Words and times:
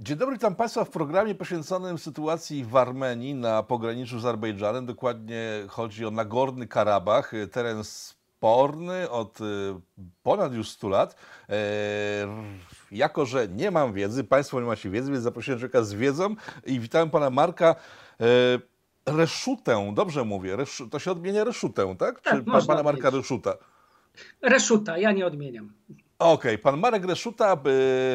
Dzień 0.00 0.16
dobry, 0.16 0.38
tam 0.38 0.54
Państwa 0.54 0.84
w 0.84 0.90
programie 0.90 1.34
poświęconym 1.34 1.98
sytuacji 1.98 2.64
w 2.64 2.76
Armenii 2.76 3.34
na 3.34 3.62
pograniczu 3.62 4.20
z 4.20 4.24
Azerbejdżanem. 4.24 4.86
Dokładnie 4.86 5.64
chodzi 5.68 6.06
o 6.06 6.10
Nagorny 6.10 6.66
Karabach, 6.66 7.32
teren 7.52 7.84
sporny 7.84 9.10
od 9.10 9.40
y, 9.40 9.44
ponad 10.22 10.54
już 10.54 10.68
100 10.68 10.88
lat. 10.88 11.16
E, 11.48 11.54
jako, 12.92 13.26
że 13.26 13.48
nie 13.48 13.70
mam 13.70 13.92
wiedzy, 13.92 14.24
Państwo 14.24 14.60
nie 14.60 14.66
macie 14.66 14.90
wiedzy, 14.90 15.12
więc 15.12 15.24
zaprosiłem 15.24 15.60
człowieka 15.60 15.82
z 15.82 15.92
wiedzą 15.94 16.34
i 16.66 16.80
witałem 16.80 17.10
Pana 17.10 17.30
Marka 17.30 17.74
e, 18.20 18.24
Reszutę, 19.06 19.92
dobrze 19.94 20.24
mówię, 20.24 20.56
to 20.90 20.98
się 20.98 21.10
odmienia 21.10 21.44
Reszutę, 21.44 21.96
tak? 21.98 22.20
tak 22.20 22.34
Czy 22.34 22.42
pan, 22.42 22.66
Pana 22.66 22.82
Marka 22.82 23.10
Reszuta? 23.10 23.54
Reszuta, 24.42 24.98
ja 24.98 25.12
nie 25.12 25.26
odmieniam. 25.26 25.72
Okej, 26.18 26.34
okay. 26.34 26.58
pan 26.58 26.80
Marek 26.80 27.04
Reszuta, 27.04 27.56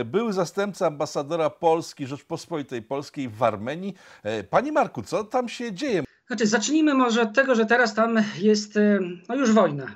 były 0.06 0.34
zastępca 0.34 0.88
ambasadora 0.88 1.50
Polski, 1.50 2.08
Rzeczpospolitej 2.08 2.82
Polskiej 2.82 3.30
w 3.30 3.44
Armenii. 3.44 3.94
E, 4.24 4.44
panie 4.44 4.72
Marku, 4.72 5.02
co 5.02 5.24
tam 5.24 5.50
się 5.50 5.74
dzieje? 5.74 6.04
Znaczy, 6.28 6.48
zacznijmy 6.48 6.94
może 6.94 7.22
od 7.22 7.34
tego, 7.34 7.56
że 7.56 7.66
teraz 7.66 7.94
tam 7.94 8.24
jest 8.40 8.78
e, 8.78 9.00
no 9.30 9.36
już 9.36 9.52
wojna. 9.52 9.96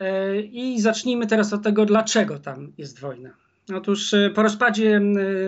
E, 0.00 0.40
I 0.40 0.80
zacznijmy 0.80 1.26
teraz 1.26 1.52
od 1.52 1.62
tego, 1.62 1.86
dlaczego 1.86 2.38
tam 2.38 2.72
jest 2.78 3.00
wojna. 3.00 3.30
Otóż 3.76 4.14
po 4.34 4.42
rozpadzie 4.42 5.00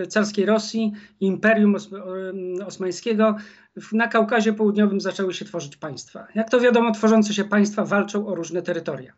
carskiej 0.08 0.46
Rosji, 0.46 0.92
Imperium 1.20 1.76
Osmańskiego, 2.66 3.36
na 3.92 4.08
Kaukazie 4.08 4.52
Południowym 4.52 5.00
zaczęły 5.00 5.34
się 5.34 5.44
tworzyć 5.44 5.76
państwa. 5.76 6.26
Jak 6.34 6.50
to 6.50 6.60
wiadomo, 6.60 6.92
tworzące 6.92 7.34
się 7.34 7.44
państwa 7.44 7.84
walczą 7.84 8.26
o 8.26 8.34
różne 8.34 8.62
terytoria. 8.62 9.12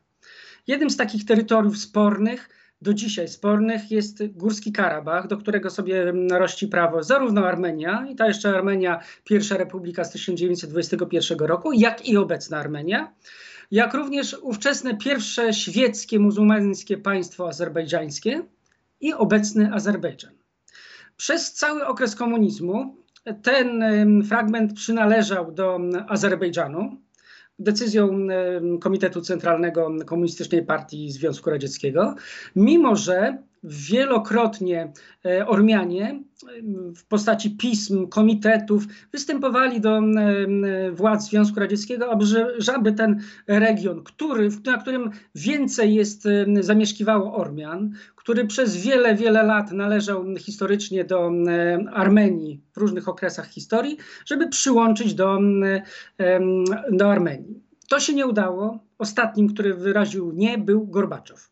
Jednym 0.66 0.90
z 0.90 0.96
takich 0.96 1.24
terytoriów 1.24 1.78
spornych, 1.78 2.48
do 2.82 2.94
dzisiaj 2.94 3.28
spornych, 3.28 3.90
jest 3.90 4.26
Górski 4.26 4.72
Karabach, 4.72 5.26
do 5.26 5.36
którego 5.36 5.70
sobie 5.70 6.12
rości 6.30 6.68
prawo 6.68 7.02
zarówno 7.02 7.46
Armenia, 7.46 8.06
i 8.10 8.16
ta 8.16 8.26
jeszcze 8.26 8.48
Armenia, 8.48 9.00
pierwsza 9.24 9.56
republika 9.56 10.04
z 10.04 10.10
1921 10.10 11.38
roku, 11.38 11.72
jak 11.72 12.08
i 12.08 12.16
obecna 12.16 12.58
Armenia, 12.58 13.14
jak 13.70 13.94
również 13.94 14.36
ówczesne 14.42 14.96
pierwsze 14.96 15.54
świeckie 15.54 16.18
muzułmańskie 16.18 16.98
państwo 16.98 17.48
azerbejdżańskie 17.48 18.42
i 19.00 19.12
obecny 19.12 19.72
Azerbejdżan. 19.72 20.32
Przez 21.16 21.52
cały 21.52 21.86
okres 21.86 22.16
komunizmu 22.16 22.96
ten 23.42 23.84
fragment 24.28 24.74
przynależał 24.74 25.52
do 25.52 25.80
Azerbejdżanu 26.08 27.01
decyzją 27.62 28.26
Komitetu 28.80 29.20
Centralnego 29.20 29.90
Komunistycznej 30.06 30.64
Partii 30.66 31.10
Związku 31.10 31.50
Radzieckiego, 31.50 32.14
mimo 32.56 32.96
że 32.96 33.38
wielokrotnie 33.64 34.92
e, 35.24 35.46
Ormianie 35.46 36.22
w 36.96 37.04
postaci 37.04 37.50
pism, 37.50 38.08
komitetów 38.08 38.84
występowali 39.12 39.80
do 39.80 40.00
władz 40.92 41.28
Związku 41.28 41.60
Radzieckiego, 41.60 42.18
aby 42.74 42.92
ten 42.92 43.20
region, 43.46 44.02
który, 44.04 44.48
na 44.66 44.78
którym 44.78 45.10
więcej 45.34 45.94
jest 45.94 46.28
zamieszkiwało 46.60 47.34
Ormian, 47.34 47.92
który 48.16 48.46
przez 48.46 48.76
wiele, 48.76 49.14
wiele 49.14 49.42
lat 49.42 49.72
należał 49.72 50.24
historycznie 50.38 51.04
do 51.04 51.30
Armenii 51.92 52.60
w 52.72 52.76
różnych 52.76 53.08
okresach 53.08 53.48
historii, 53.48 53.96
żeby 54.26 54.48
przyłączyć 54.48 55.14
do, 55.14 55.38
do 56.90 57.12
Armenii. 57.12 57.62
To 57.88 58.00
się 58.00 58.14
nie 58.14 58.26
udało. 58.26 58.78
Ostatnim, 58.98 59.48
który 59.48 59.74
wyraził 59.74 60.32
nie, 60.32 60.58
był 60.58 60.86
Gorbaczow. 60.86 61.51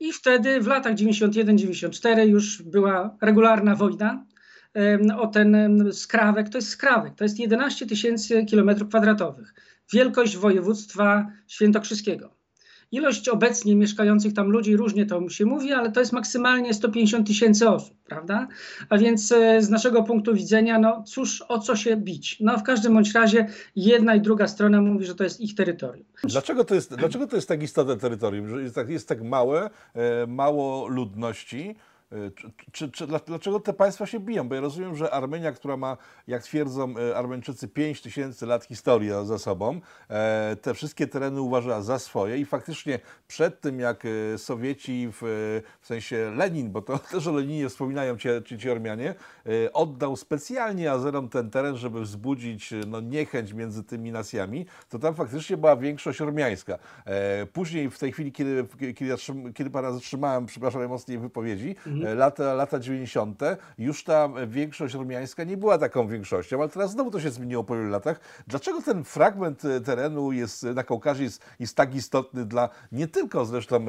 I 0.00 0.12
wtedy 0.12 0.60
w 0.60 0.66
latach 0.66 0.94
91-94 0.94 2.28
już 2.28 2.62
była 2.62 3.16
regularna 3.20 3.74
wojna 3.74 4.26
o 5.18 5.26
ten 5.26 5.82
skrawek. 5.92 6.48
To 6.48 6.58
jest 6.58 6.68
skrawek, 6.68 7.14
to 7.14 7.24
jest 7.24 7.38
11 7.38 7.86
tysięcy 7.86 8.44
kilometrów 8.44 8.88
kwadratowych. 8.88 9.54
Wielkość 9.92 10.36
województwa 10.36 11.26
świętokrzyskiego. 11.46 12.43
Ilość 12.92 13.28
obecnie 13.28 13.76
mieszkających 13.76 14.32
tam 14.32 14.50
ludzi, 14.50 14.76
różnie 14.76 15.06
to 15.06 15.28
się 15.28 15.44
mówi, 15.44 15.72
ale 15.72 15.92
to 15.92 16.00
jest 16.00 16.12
maksymalnie 16.12 16.74
150 16.74 17.26
tysięcy 17.26 17.68
osób, 17.68 17.96
prawda? 18.04 18.48
A 18.88 18.98
więc 18.98 19.32
e, 19.32 19.62
z 19.62 19.70
naszego 19.70 20.02
punktu 20.02 20.34
widzenia, 20.34 20.78
no 20.78 21.02
cóż, 21.02 21.44
o 21.48 21.58
co 21.58 21.76
się 21.76 21.96
bić? 21.96 22.36
No 22.40 22.58
w 22.58 22.62
każdym 22.62 22.94
bądź 22.94 23.14
razie 23.14 23.46
jedna 23.76 24.14
i 24.14 24.20
druga 24.20 24.48
strona 24.48 24.80
mówi, 24.80 25.06
że 25.06 25.14
to 25.14 25.24
jest 25.24 25.40
ich 25.40 25.54
terytorium. 25.54 26.06
Dlaczego 26.24 26.64
to 26.64 26.74
jest, 26.74 26.94
dlaczego 26.94 27.26
to 27.26 27.36
jest 27.36 27.48
tak 27.48 27.62
istotne 27.62 27.96
terytorium, 27.96 28.48
że 28.48 28.62
jest 28.62 28.74
tak, 28.74 28.88
jest 28.88 29.08
tak 29.08 29.22
małe, 29.22 29.70
e, 29.94 30.26
mało 30.26 30.88
ludności? 30.88 31.74
E, 32.12 32.30
czy, 32.72 32.90
czy, 32.90 33.06
dlaczego 33.06 33.60
te 33.60 33.72
państwa 33.72 34.06
się 34.06 34.20
biją? 34.20 34.48
Bo 34.48 34.54
ja 34.54 34.60
rozumiem, 34.60 34.96
że 34.96 35.10
Armenia, 35.10 35.52
która 35.52 35.76
ma, 35.76 35.96
jak 36.26 36.42
twierdzą 36.42 36.94
e, 36.98 37.16
Armeńczycy, 37.16 37.68
5 37.68 38.02
tysięcy 38.02 38.46
lat 38.46 38.64
historii 38.64 39.10
za 39.24 39.38
sobą, 39.38 39.80
e, 40.10 40.56
te 40.62 40.74
wszystkie 40.74 41.06
tereny 41.06 41.40
uważa 41.40 41.82
za 41.82 41.98
swoje 41.98 42.38
i 42.38 42.44
faktycznie 42.44 42.98
przed 43.28 43.60
tym, 43.60 43.80
jak 43.80 44.04
Sowieci, 44.36 45.08
w, 45.12 45.20
w 45.80 45.86
sensie 45.86 46.32
Lenin, 46.36 46.72
bo 46.72 46.82
to 46.82 46.98
też 47.12 47.26
o 47.26 47.32
Leninie 47.32 47.68
wspominają 47.68 48.16
ci, 48.16 48.28
ci, 48.44 48.58
ci 48.58 48.70
Ormianie, 48.70 49.14
oddał 49.72 50.16
specjalnie 50.16 50.92
Azerom 50.92 51.28
ten 51.28 51.50
teren, 51.50 51.76
żeby 51.76 52.00
wzbudzić 52.00 52.70
no, 52.86 53.00
niechęć 53.00 53.52
między 53.52 53.84
tymi 53.84 54.12
nacjami, 54.12 54.66
to 54.88 54.98
tam 54.98 55.14
faktycznie 55.14 55.56
była 55.56 55.76
większość 55.76 56.20
ormiańska. 56.20 56.78
Później, 57.52 57.90
w 57.90 57.98
tej 57.98 58.12
chwili, 58.12 58.32
kiedy, 58.32 58.66
kiedy, 58.78 59.14
kiedy 59.54 59.70
pana 59.70 59.92
zatrzymałem, 59.92 60.46
przepraszam 60.46 60.80
najmocniej 60.80 61.18
wypowiedzi, 61.18 61.76
mhm 61.94 62.04
E, 62.14 62.14
lata, 62.14 62.54
lata 62.54 62.78
90. 62.78 63.40
już 63.78 64.04
ta 64.04 64.28
większość 64.46 64.94
rumiańska 64.94 65.44
nie 65.44 65.56
była 65.56 65.78
taką 65.78 66.08
większością, 66.08 66.60
ale 66.60 66.68
teraz 66.68 66.90
znowu 66.90 67.10
to 67.10 67.20
się 67.20 67.30
zmieniło 67.30 67.64
po 67.64 67.76
wielu 67.76 67.88
latach. 67.88 68.20
Dlaczego 68.46 68.82
ten 68.82 69.04
fragment 69.04 69.64
e, 69.64 69.80
terenu 69.80 70.32
jest 70.32 70.62
na 70.62 70.82
Kaukazie 70.82 71.24
jest, 71.24 71.44
jest 71.60 71.76
tak 71.76 71.94
istotny 71.94 72.44
dla 72.44 72.68
nie 72.92 73.08
tylko 73.08 73.44
zresztą 73.44 73.76
e, 73.76 73.84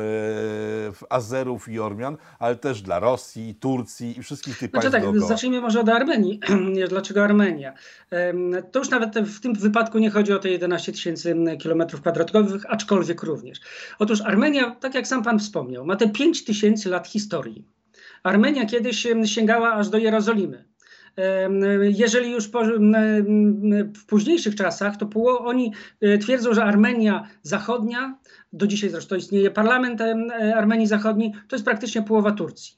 Azerów 1.10 1.70
i 1.70 1.80
Ormian, 1.80 2.18
ale 2.40 2.56
też 2.56 2.82
dla 2.82 3.00
Rosji, 3.00 3.56
Turcji 3.56 4.20
i 4.20 4.24
wszystkich 4.24 4.60
tych 4.60 4.70
znaczy 4.70 4.92
państw 4.92 5.12
tak, 5.14 5.22
Zacznijmy 5.28 5.62
może 5.62 5.80
od 5.80 5.90
Armenii. 5.90 6.40
Dlaczego 6.90 7.24
Armenia? 7.24 7.74
To 8.72 8.80
już 8.80 8.90
nawet 8.90 9.20
w 9.20 9.40
tym 9.40 9.54
wypadku 9.54 10.00
nie 10.00 10.10
chodzi 10.10 10.34
o 10.34 10.40
te 10.40 10.50
11 10.50 10.92
tysięcy 10.92 11.36
kilometrów 11.60 12.02
kwadratowych, 12.02 12.66
aczkolwiek 12.70 13.24
również. 13.24 13.60
Otóż 14.00 14.22
Armenia, 14.22 14.76
tak 14.76 14.96
jak 14.96 15.08
sam 15.08 15.24
pan 15.24 15.40
wspomniał, 15.40 15.86
ma 15.86 15.96
te 15.96 16.10
5 16.10 16.44
tysięcy 16.44 16.90
lat 16.90 17.08
historii. 17.08 17.66
Armenia 18.26 18.66
kiedyś 18.66 19.08
sięgała 19.26 19.74
aż 19.74 19.90
do 19.90 19.98
Jerozolimy. 19.98 20.66
Jeżeli 21.82 22.32
już 22.32 22.48
po, 22.48 22.64
w 23.96 24.06
późniejszych 24.08 24.56
czasach, 24.56 24.98
to 24.98 25.10
oni 25.40 25.74
e, 26.02 26.18
twierdzą, 26.18 26.54
że 26.54 26.64
Armenia 26.64 27.28
Zachodnia, 27.44 28.18
do 28.54 28.68
dzisiaj 28.68 28.90
zresztą 28.90 29.16
istnieje 29.16 29.52
parlament 29.52 30.02
Armenii 30.56 30.88
Zachodniej, 30.88 31.32
to 31.48 31.56
jest 31.56 31.66
praktycznie 31.66 32.02
połowa 32.02 32.32
Turcji. 32.32 32.78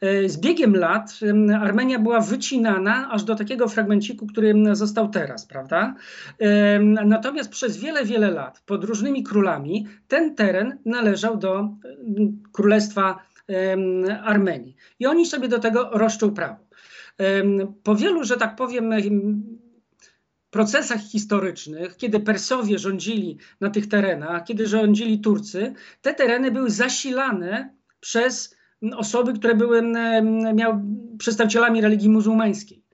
E, 0.00 0.28
z 0.28 0.40
biegiem 0.40 0.76
lat 0.76 1.20
Armenia 1.60 1.98
była 1.98 2.20
wycinana 2.20 3.08
aż 3.10 3.24
do 3.24 3.34
takiego 3.34 3.68
fragmenciku, 3.68 4.26
który 4.26 4.54
został 4.72 5.08
teraz, 5.08 5.46
prawda? 5.46 5.94
Natomiast 7.04 7.50
przez 7.50 7.76
wiele, 7.76 8.04
wiele 8.04 8.30
lat 8.30 8.62
pod 8.66 8.84
różnymi 8.84 9.22
królami 9.22 9.86
ten 10.08 10.34
teren 10.34 10.78
należał 10.84 11.36
do 11.36 11.68
Królestwa 12.52 13.27
Armenii. 14.22 14.76
I 14.98 15.06
oni 15.06 15.26
sobie 15.26 15.48
do 15.48 15.58
tego 15.58 15.90
roszczą 15.92 16.34
prawo. 16.34 16.68
Po 17.82 17.96
wielu, 17.96 18.24
że 18.24 18.36
tak 18.36 18.56
powiem, 18.56 18.92
procesach 20.50 21.00
historycznych, 21.00 21.96
kiedy 21.96 22.20
Persowie 22.20 22.78
rządzili 22.78 23.38
na 23.60 23.70
tych 23.70 23.88
terenach, 23.88 24.44
kiedy 24.44 24.66
rządzili 24.66 25.20
Turcy, 25.20 25.74
te 26.02 26.14
tereny 26.14 26.50
były 26.50 26.70
zasilane 26.70 27.74
przez 28.00 28.56
osoby, 28.96 29.32
które 29.32 29.54
były 29.54 29.82
miały 30.54 30.82
przedstawicielami 31.18 31.80
religii 31.80 32.08
muzułmańskiej 32.08 32.87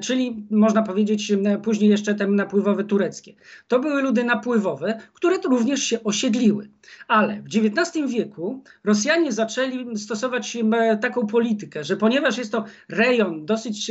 czyli 0.00 0.46
można 0.50 0.82
powiedzieć 0.82 1.32
później 1.62 1.90
jeszcze 1.90 2.14
te 2.14 2.26
napływowe 2.26 2.84
tureckie. 2.84 3.34
To 3.68 3.78
były 3.78 4.02
ludy 4.02 4.24
napływowe, 4.24 5.00
które 5.12 5.36
również 5.44 5.82
się 5.82 6.02
osiedliły. 6.04 6.68
Ale 7.08 7.42
w 7.42 7.46
XIX 7.46 8.12
wieku 8.12 8.62
Rosjanie 8.84 9.32
zaczęli 9.32 9.98
stosować 9.98 10.58
taką 11.00 11.26
politykę, 11.26 11.84
że 11.84 11.96
ponieważ 11.96 12.38
jest 12.38 12.52
to 12.52 12.64
rejon 12.88 13.46
dosyć 13.46 13.90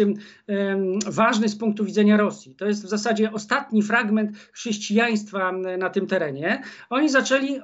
ważny 1.08 1.50
z 1.50 1.56
punktu 1.56 1.86
widzenia 1.86 2.18
Rosji, 2.18 2.56
to 2.56 2.66
jest 2.66 2.86
w 2.86 2.90
zasadzie 2.90 3.32
ostatni 3.32 3.84
fragment 3.84 4.38
chrześcijaństwa 4.52 5.52
na 5.78 5.90
tym 5.90 6.08
terenie, 6.08 6.62
oni 6.90 7.10
zaczęli 7.10 7.60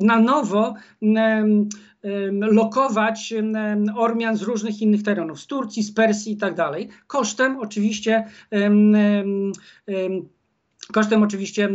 na 0.00 0.20
nowo 0.20 0.74
lokować 2.32 3.34
Ormian 3.96 4.36
z 4.36 4.42
różnych 4.42 4.82
innych 4.82 5.02
terenów, 5.02 5.40
z 5.40 5.46
Turcji, 5.46 5.82
z 5.82 5.92
Persji 5.92 6.32
i 6.32 6.36
tak 6.36 6.54
dalej, 6.54 6.88
kosztem 7.06 7.58
oczywiście 7.58 8.24
kosztem 10.92 11.22
oczywiście 11.22 11.68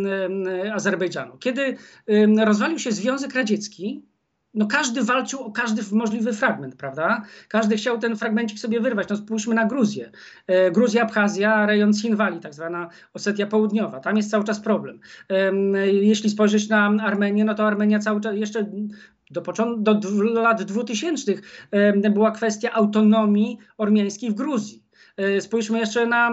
Azerbejdżanu. 0.73 1.37
Kiedy 1.37 1.77
rozwalił 2.45 2.79
się 2.79 2.91
Związek 2.91 3.35
Radziecki, 3.35 4.09
no 4.53 4.67
każdy 4.67 5.03
walczył 5.03 5.39
o 5.39 5.51
każdy 5.51 5.81
możliwy 5.91 6.33
fragment, 6.33 6.75
prawda? 6.75 7.23
Każdy 7.47 7.75
chciał 7.77 7.97
ten 7.97 8.15
fragmencik 8.15 8.59
sobie 8.59 8.79
wyrwać. 8.79 9.09
No 9.09 9.17
spójrzmy 9.17 9.55
na 9.55 9.65
Gruzję. 9.65 10.11
E, 10.47 10.71
Gruzja, 10.71 11.03
Abchazja, 11.03 11.65
rejon 11.65 11.93
Sinwali, 11.93 12.39
tak 12.39 12.53
zwana 12.53 12.89
Osetia 13.13 13.47
Południowa. 13.47 13.99
Tam 13.99 14.17
jest 14.17 14.31
cały 14.31 14.43
czas 14.43 14.59
problem. 14.59 14.99
E, 15.29 15.51
jeśli 15.87 16.29
spojrzeć 16.29 16.69
na 16.69 16.85
Armenię, 16.85 17.45
no 17.45 17.55
to 17.55 17.67
Armenia 17.67 17.99
cały 17.99 18.21
czas 18.21 18.35
jeszcze 18.35 18.65
do, 19.29 19.41
do 19.93 20.41
lat 20.41 20.63
2000 20.63 21.33
e, 21.71 22.09
była 22.09 22.31
kwestia 22.31 22.71
autonomii 22.71 23.57
ormiańskiej 23.77 24.31
w 24.31 24.33
Gruzji. 24.33 24.83
E, 25.17 25.41
spójrzmy 25.41 25.79
jeszcze 25.79 26.05
na 26.05 26.31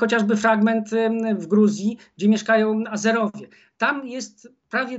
chociażby 0.00 0.36
fragment 0.36 0.90
w 1.38 1.46
Gruzji, 1.46 1.98
gdzie 2.16 2.28
mieszkają 2.28 2.84
Azerowie. 2.90 3.48
Tam 3.78 4.08
jest 4.08 4.48
prawie 4.70 4.98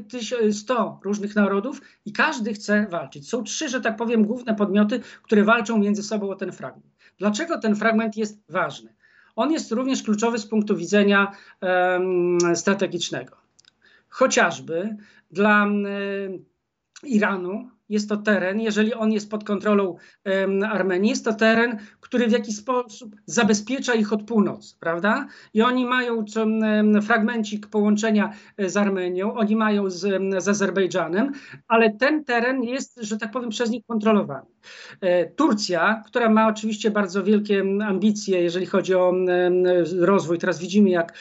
100 0.52 1.00
różnych 1.04 1.36
narodów 1.36 1.82
i 2.06 2.14
każdy 2.14 2.54
chce 2.54 2.88
walczyć. 2.90 3.30
Są 3.30 3.44
trzy, 3.44 3.70
że 3.70 3.82
tak 3.82 3.96
powiem, 3.96 4.26
główne 4.26 4.56
podmioty, 4.56 5.00
które 5.24 5.44
walczą 5.44 5.78
między 5.78 6.04
sobą 6.04 6.30
o 6.30 6.36
ten 6.36 6.52
fragment. 6.52 6.96
Dlaczego 7.18 7.60
ten 7.60 7.76
fragment 7.76 8.18
jest 8.18 8.42
ważny? 8.50 8.94
On 9.36 9.52
jest 9.52 9.72
również 9.72 10.04
kluczowy 10.04 10.38
z 10.38 10.48
punktu 10.48 10.78
widzenia 10.78 11.32
um, 11.62 12.38
strategicznego. 12.56 13.38
Chociażby 14.10 14.98
dla 15.32 15.64
um, 15.64 15.86
Iranu 17.04 17.70
jest 17.92 18.10
to 18.10 18.18
teren, 18.18 18.60
jeżeli 18.60 18.94
on 18.94 19.12
jest 19.12 19.30
pod 19.30 19.44
kontrolą 19.44 19.96
um, 20.26 20.64
Armenii, 20.64 21.10
jest 21.10 21.26
to 21.26 21.34
teren, 21.34 21.78
który 22.00 22.28
w 22.28 22.32
jakiś 22.32 22.56
sposób 22.56 23.16
zabezpiecza 23.26 23.94
ich 23.94 24.14
od 24.14 24.24
północy, 24.24 24.76
prawda? 24.80 25.28
I 25.54 25.62
oni 25.62 25.86
mają 25.86 26.26
um, 26.36 27.02
fragmencik 27.02 27.68
połączenia 27.68 28.34
e, 28.58 28.70
z 28.70 28.78
Armenią, 28.78 29.34
oni 29.34 29.56
mają 29.56 29.90
z, 29.90 30.00
z 30.44 30.48
Azerbejdżanem, 30.48 31.32
ale 31.68 31.90
ten 31.90 32.24
teren 32.24 32.64
jest, 32.64 33.00
że 33.02 33.18
tak 33.18 33.32
powiem, 33.32 33.50
przez 33.50 33.70
nich 33.70 33.86
kontrolowany. 33.86 34.46
E, 35.02 35.26
Turcja, 35.26 36.04
która 36.06 36.30
ma 36.30 36.48
oczywiście 36.48 36.92
bardzo 36.92 37.24
wielkie 37.24 37.64
ambicje, 37.84 38.42
jeżeli 38.42 38.66
chodzi 38.66 38.96
o 38.96 39.14
rozwój. 40.00 40.38
Teraz 40.38 40.60
widzimy, 40.60 40.90
jak 40.90 41.14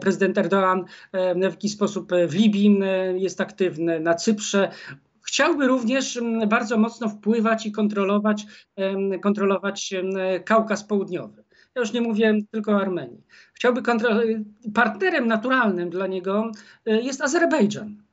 prezydent 0.00 0.36
Erdoğan 0.36 0.84
w 1.36 1.42
jakiś 1.42 1.72
sposób 1.72 2.12
w 2.28 2.34
Libii 2.34 2.78
jest 3.16 3.40
aktywny, 3.40 4.00
na 4.00 4.14
Cyprze 4.14 4.70
chciałby 5.34 5.66
również 5.66 6.16
mm, 6.16 6.48
bardzo 6.48 6.78
mocno 6.78 7.08
wpływać 7.08 7.66
i 7.66 7.72
kontrolować, 7.72 8.46
kontrolować 9.22 9.94
Kaukaz 10.44 10.84
Południowy. 10.84 11.44
Ja 11.74 11.80
już 11.80 11.92
nie 11.92 12.00
mówię 12.00 12.38
tylko 12.50 12.72
o 12.72 12.80
Armenii. 12.80 13.22
Chciałby 13.54 13.82
kontrolować. 13.82 14.26
Partnerem 14.74 15.26
naturalnym 15.26 15.90
dla 15.90 16.06
niego 16.06 16.50
e, 16.86 17.00
jest 17.00 17.20
Azerbejdżan 17.20 18.03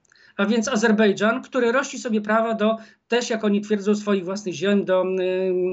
a 0.42 0.46
więc 0.46 0.68
Azerbejdżan, 0.68 1.42
który 1.42 1.72
rości 1.72 2.00
sobie 2.00 2.22
prawa 2.22 2.54
do 2.54 2.78
też, 3.08 3.30
jak 3.30 3.44
oni 3.44 3.62
twierdzą, 3.62 3.96
swoich 3.96 4.26
własnych 4.26 4.56
ziem 4.56 4.86
do, 4.86 5.06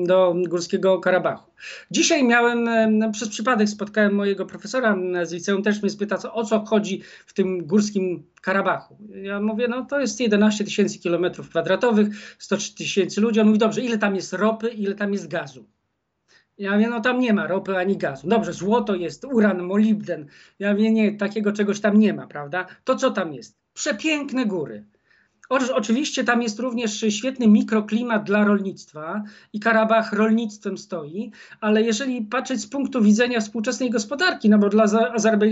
do 0.07 0.35
Górskiego 0.49 0.99
Karabachu. 0.99 1.51
Dzisiaj 1.91 2.25
miałem, 2.25 2.69
przez 3.13 3.29
przypadek 3.29 3.69
spotkałem 3.69 4.15
mojego 4.15 4.47
profesora 4.47 4.97
z 5.23 5.33
liceum, 5.33 5.63
też 5.63 5.83
mnie 5.83 5.91
spytał, 5.91 6.19
o 6.33 6.45
co 6.45 6.65
chodzi 6.65 7.03
w 7.27 7.33
tym 7.33 7.67
Górskim 7.67 8.23
Karabachu. 8.43 8.97
Ja 9.23 9.41
mówię, 9.41 9.69
no 9.69 9.85
to 9.85 10.01
jest 10.01 10.21
11 10.21 10.65
tysięcy 10.65 10.99
kilometrów 10.99 11.49
kwadratowych, 11.49 12.09
100 12.39 12.57
tysięcy 12.77 13.21
ludzi. 13.21 13.41
On 13.41 13.47
mówi, 13.47 13.59
dobrze, 13.59 13.81
ile 13.81 13.99
tam 13.99 14.17
jest 14.17 14.33
ropy, 14.33 14.69
ile 14.69 14.95
tam 14.95 15.13
jest 15.13 15.29
gazu? 15.29 15.65
Ja 16.59 16.73
mówię, 16.73 16.89
no 16.89 17.01
tam 17.01 17.21
nie 17.21 17.33
ma 17.33 17.47
ropy 17.47 17.77
ani 17.77 17.97
gazu. 17.97 18.29
Dobrze, 18.29 18.53
złoto 18.53 18.95
jest, 18.95 19.25
uran, 19.25 19.63
molibden. 19.63 20.27
Ja 20.59 20.73
mówię, 20.73 20.91
nie, 20.91 21.17
takiego 21.17 21.53
czegoś 21.53 21.81
tam 21.81 21.99
nie 21.99 22.15
ma, 22.15 22.27
prawda? 22.27 22.67
To 22.85 22.97
co 22.97 23.11
tam 23.11 23.35
jest? 23.35 23.59
Przepiękne 23.79 24.47
góry. 24.47 24.85
Oczywiście 25.49 26.25
tam 26.25 26.43
jest 26.43 26.59
również 26.59 27.05
świetny 27.09 27.49
mikroklimat 27.49 28.25
dla 28.25 28.45
rolnictwa 28.45 29.23
i 29.53 29.61
Karabach 29.61 30.13
rolnictwem 30.13 30.79
stoi, 30.79 31.33
ale 31.61 31.83
jeżeli 31.83 32.23
patrzeć 32.23 32.61
z 32.61 32.67
punktu 32.67 33.03
widzenia 33.03 33.41
współczesnej 33.41 33.91
gospodarki, 33.91 34.49
no 34.49 34.59
bo 34.59 34.69
dla 34.69 34.85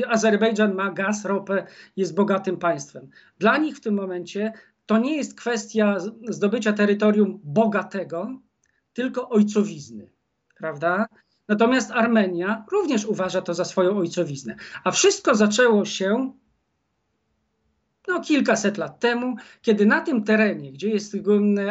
Azerbejdżan 0.08 0.74
ma 0.74 0.90
gaz, 0.90 1.24
ropę, 1.24 1.66
jest 1.96 2.14
bogatym 2.14 2.56
państwem. 2.56 3.08
Dla 3.38 3.58
nich 3.58 3.76
w 3.76 3.80
tym 3.80 3.94
momencie 3.94 4.52
to 4.86 4.98
nie 4.98 5.16
jest 5.16 5.38
kwestia 5.40 5.96
zdobycia 6.28 6.72
terytorium 6.72 7.40
bogatego, 7.44 8.40
tylko 8.92 9.28
ojcowizny, 9.28 10.10
prawda? 10.58 11.06
Natomiast 11.48 11.90
Armenia 11.90 12.64
również 12.72 13.04
uważa 13.04 13.42
to 13.42 13.54
za 13.54 13.64
swoją 13.64 13.98
ojcowiznę. 13.98 14.56
A 14.84 14.90
wszystko 14.90 15.34
zaczęło 15.34 15.84
się 15.84 16.32
no, 18.08 18.20
kilkaset 18.20 18.78
lat 18.78 19.00
temu, 19.00 19.36
kiedy 19.62 19.86
na 19.86 20.00
tym 20.00 20.24
terenie, 20.24 20.72
gdzie 20.72 20.88
jest 20.88 21.16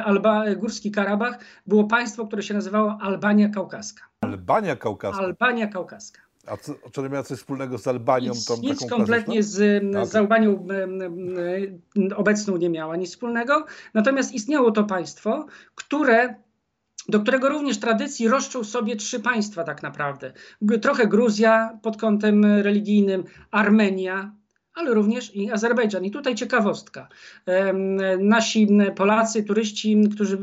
Alba, 0.05 0.55
Górski 0.55 0.91
Karabach, 0.91 1.39
było 1.67 1.83
państwo, 1.83 2.27
które 2.27 2.43
się 2.43 2.53
nazywało 2.53 2.97
Albania 3.01 3.49
Kaukaska. 3.49 4.01
Albania 4.21 4.75
Kaukaska? 4.75 5.23
Albania 5.23 5.67
Kaukaska. 5.67 6.21
A 6.47 6.57
co, 6.57 6.73
czy 6.73 6.91
to 6.91 7.09
miało 7.09 7.23
coś 7.23 7.37
wspólnego 7.37 7.77
z 7.77 7.87
Albanią? 7.87 8.33
Nic, 8.33 8.61
nic 8.61 8.79
taką 8.79 8.97
kompletnie 8.97 9.43
z, 9.43 9.83
okay. 9.89 10.05
z 10.05 10.15
Albanią 10.15 10.67
obecną 12.15 12.57
nie 12.57 12.69
miała 12.69 12.95
nic 12.95 13.09
wspólnego. 13.09 13.65
Natomiast 13.93 14.33
istniało 14.33 14.71
to 14.71 14.83
państwo, 14.83 15.45
które 15.75 16.35
do 17.09 17.19
którego 17.19 17.49
również 17.49 17.79
tradycji 17.79 18.27
roszczą 18.27 18.63
sobie 18.63 18.95
trzy 18.95 19.19
państwa 19.19 19.63
tak 19.63 19.83
naprawdę. 19.83 20.33
Trochę 20.81 21.07
Gruzja 21.07 21.79
pod 21.81 21.97
kątem 21.97 22.45
religijnym, 22.45 23.23
Armenia 23.51 24.31
ale 24.75 24.93
również 24.93 25.35
i 25.35 25.51
Azerbejdżan. 25.51 26.05
I 26.05 26.11
tutaj 26.11 26.35
ciekawostka. 26.35 27.07
Nasi 28.19 28.67
Polacy, 28.95 29.43
turyści, 29.43 30.03
którzy 30.15 30.37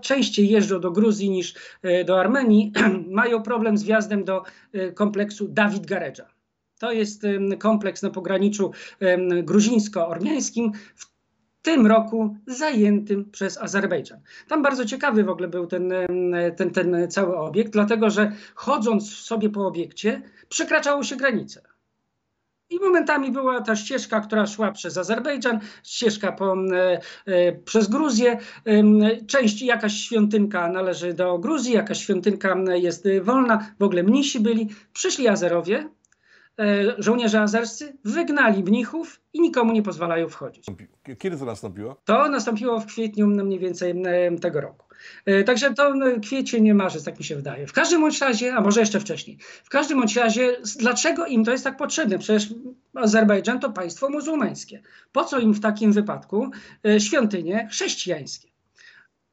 częściej 0.00 0.48
jeżdżą 0.48 0.80
do 0.80 0.90
Gruzji 0.90 1.30
niż 1.30 1.54
e, 1.82 2.04
do 2.04 2.20
Armenii, 2.20 2.72
mają 3.10 3.42
problem 3.42 3.78
z 3.78 3.82
wjazdem 3.82 4.24
do 4.24 4.42
e, 4.72 4.92
kompleksu 4.92 5.48
Dawid 5.48 5.86
Garedża. 5.86 6.28
To 6.78 6.92
jest 6.92 7.22
kompleks 7.58 8.02
na 8.02 8.10
pograniczu 8.10 8.70
gruzińsko-ormiańskim. 9.42 10.72
W 10.94 11.06
tym 11.62 11.86
roku 11.86 12.36
zajętym 12.46 13.30
przez 13.30 13.58
Azerbejdżan. 13.58 14.20
Tam 14.48 14.62
bardzo 14.62 14.84
ciekawy 14.84 15.24
w 15.24 15.28
ogóle 15.28 15.48
był 15.48 15.66
ten, 15.66 15.92
ten, 16.56 16.70
ten 16.70 17.10
cały 17.10 17.36
obiekt, 17.36 17.72
dlatego 17.72 18.10
że 18.10 18.32
chodząc 18.54 19.10
sobie 19.10 19.50
po 19.50 19.66
obiekcie, 19.66 20.22
przekraczało 20.48 21.02
się 21.02 21.16
granice. 21.16 21.75
I 22.70 22.80
momentami 22.80 23.32
była 23.32 23.60
ta 23.60 23.76
ścieżka, 23.76 24.20
która 24.20 24.46
szła 24.46 24.72
przez 24.72 24.98
Azerbejdżan, 24.98 25.60
ścieżka 25.82 26.32
po, 26.32 26.54
e, 26.72 27.00
e, 27.26 27.52
przez 27.52 27.88
Gruzję. 27.88 28.38
E, 28.64 28.82
część, 29.26 29.62
jakaś 29.62 29.92
świątynka 29.92 30.68
należy 30.68 31.14
do 31.14 31.38
Gruzji, 31.38 31.72
jakaś 31.72 31.98
świątynka 31.98 32.56
jest 32.74 33.08
wolna. 33.22 33.74
W 33.78 33.82
ogóle 33.82 34.02
mnisi 34.02 34.40
byli. 34.40 34.68
Przyszli 34.92 35.28
Azerowie, 35.28 35.88
e, 36.60 36.94
żołnierze 36.98 37.40
azerscy, 37.40 37.96
wygnali 38.04 38.62
mnichów 38.62 39.20
i 39.32 39.40
nikomu 39.40 39.72
nie 39.72 39.82
pozwalają 39.82 40.28
wchodzić. 40.28 40.66
Kiedy 41.18 41.38
to 41.38 41.44
nastąpiło? 41.44 41.96
To 42.04 42.28
nastąpiło 42.28 42.80
w 42.80 42.86
kwietniu 42.86 43.26
mniej 43.26 43.58
więcej 43.58 44.02
e, 44.06 44.38
tego 44.38 44.60
roku. 44.60 44.85
E, 45.26 45.44
także 45.44 45.74
to 45.74 45.94
no, 45.94 46.06
kwiecień, 46.22 46.72
marzec, 46.72 47.04
tak 47.04 47.18
mi 47.18 47.24
się 47.24 47.36
wydaje. 47.36 47.66
W 47.66 47.72
każdym 47.72 48.00
bądź 48.00 48.20
razie, 48.20 48.54
a 48.54 48.60
może 48.60 48.80
jeszcze 48.80 49.00
wcześniej, 49.00 49.38
w 49.64 49.68
każdym 49.68 49.98
bądź 49.98 50.16
razie, 50.16 50.56
dlaczego 50.78 51.26
im 51.26 51.44
to 51.44 51.52
jest 51.52 51.64
tak 51.64 51.76
potrzebne? 51.76 52.18
Przecież 52.18 52.48
Azerbejdżan 52.94 53.60
to 53.60 53.70
państwo 53.70 54.08
muzułmańskie. 54.08 54.82
Po 55.12 55.24
co 55.24 55.38
im 55.38 55.54
w 55.54 55.60
takim 55.60 55.92
wypadku 55.92 56.50
e, 56.86 57.00
świątynie 57.00 57.68
chrześcijańskie? 57.70 58.48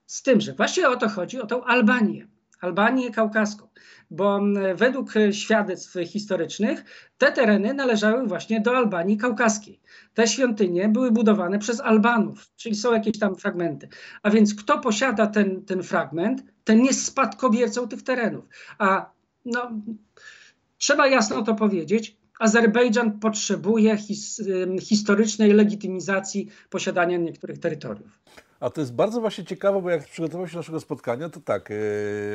Z 0.06 0.24
tym, 0.24 0.42
że 0.42 0.54
właśnie 0.54 0.90
o 0.90 0.96
to 0.96 1.10
chodzi, 1.10 1.42
o 1.42 1.48
tą 1.48 1.64
Albanię. 1.64 2.28
Albanię 2.62 3.12
kaukaską, 3.12 3.68
bo 4.12 4.42
według 4.76 5.14
świadectw 5.32 5.96
historycznych 6.06 6.84
te 7.18 7.32
tereny 7.32 7.74
należały 7.74 8.28
właśnie 8.28 8.62
do 8.62 8.78
Albanii 8.78 9.18
kaukaskiej. 9.18 9.80
Te 10.14 10.28
świątynie 10.28 10.90
były 10.90 11.12
budowane 11.12 11.60
przez 11.60 11.80
Albanów, 11.80 12.50
czyli 12.56 12.76
są 12.76 12.94
jakieś 12.94 13.20
tam 13.20 13.36
fragmenty. 13.36 13.88
A 14.24 14.30
więc 14.30 14.56
kto 14.56 14.80
posiada 14.80 15.28
ten, 15.28 15.66
ten 15.66 15.84
fragment, 15.84 16.44
ten 16.64 16.86
jest 16.86 17.06
spadkobiercą 17.06 17.88
tych 17.88 18.04
terenów. 18.04 18.46
A 18.78 19.12
no, 19.46 19.72
trzeba 20.78 21.08
jasno 21.08 21.42
to 21.42 21.56
powiedzieć, 21.56 22.18
Azerbejdżan 22.40 23.20
potrzebuje 23.20 23.98
his, 23.98 24.42
historycznej 24.82 25.54
legitymizacji 25.54 26.48
posiadania 26.70 27.18
niektórych 27.18 27.60
terytoriów. 27.60 28.20
A 28.64 28.70
to 28.70 28.82
jest 28.82 28.94
bardzo 28.94 29.22
właśnie 29.22 29.46
ciekawe, 29.46 29.82
bo 29.82 29.90
jak 29.90 30.04
przygotował 30.04 30.48
się 30.48 30.58
naszego 30.58 30.80
spotkania, 30.80 31.30
to 31.30 31.40
tak, 31.40 31.72
e, 31.72 31.76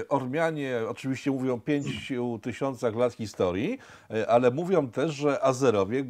Ormianie 0.09 0.81
oczywiście 0.89 1.31
mówią 1.31 1.55
o 1.55 1.59
5 1.59 2.13
tysiącach 2.43 2.97
lat 2.97 3.13
historii, 3.13 3.79
e, 4.11 4.31
ale 4.31 4.51
mówią 4.51 4.91
też, 4.91 5.15
że 5.15 5.45
Azerowie, 5.45 6.01
e, 6.01 6.05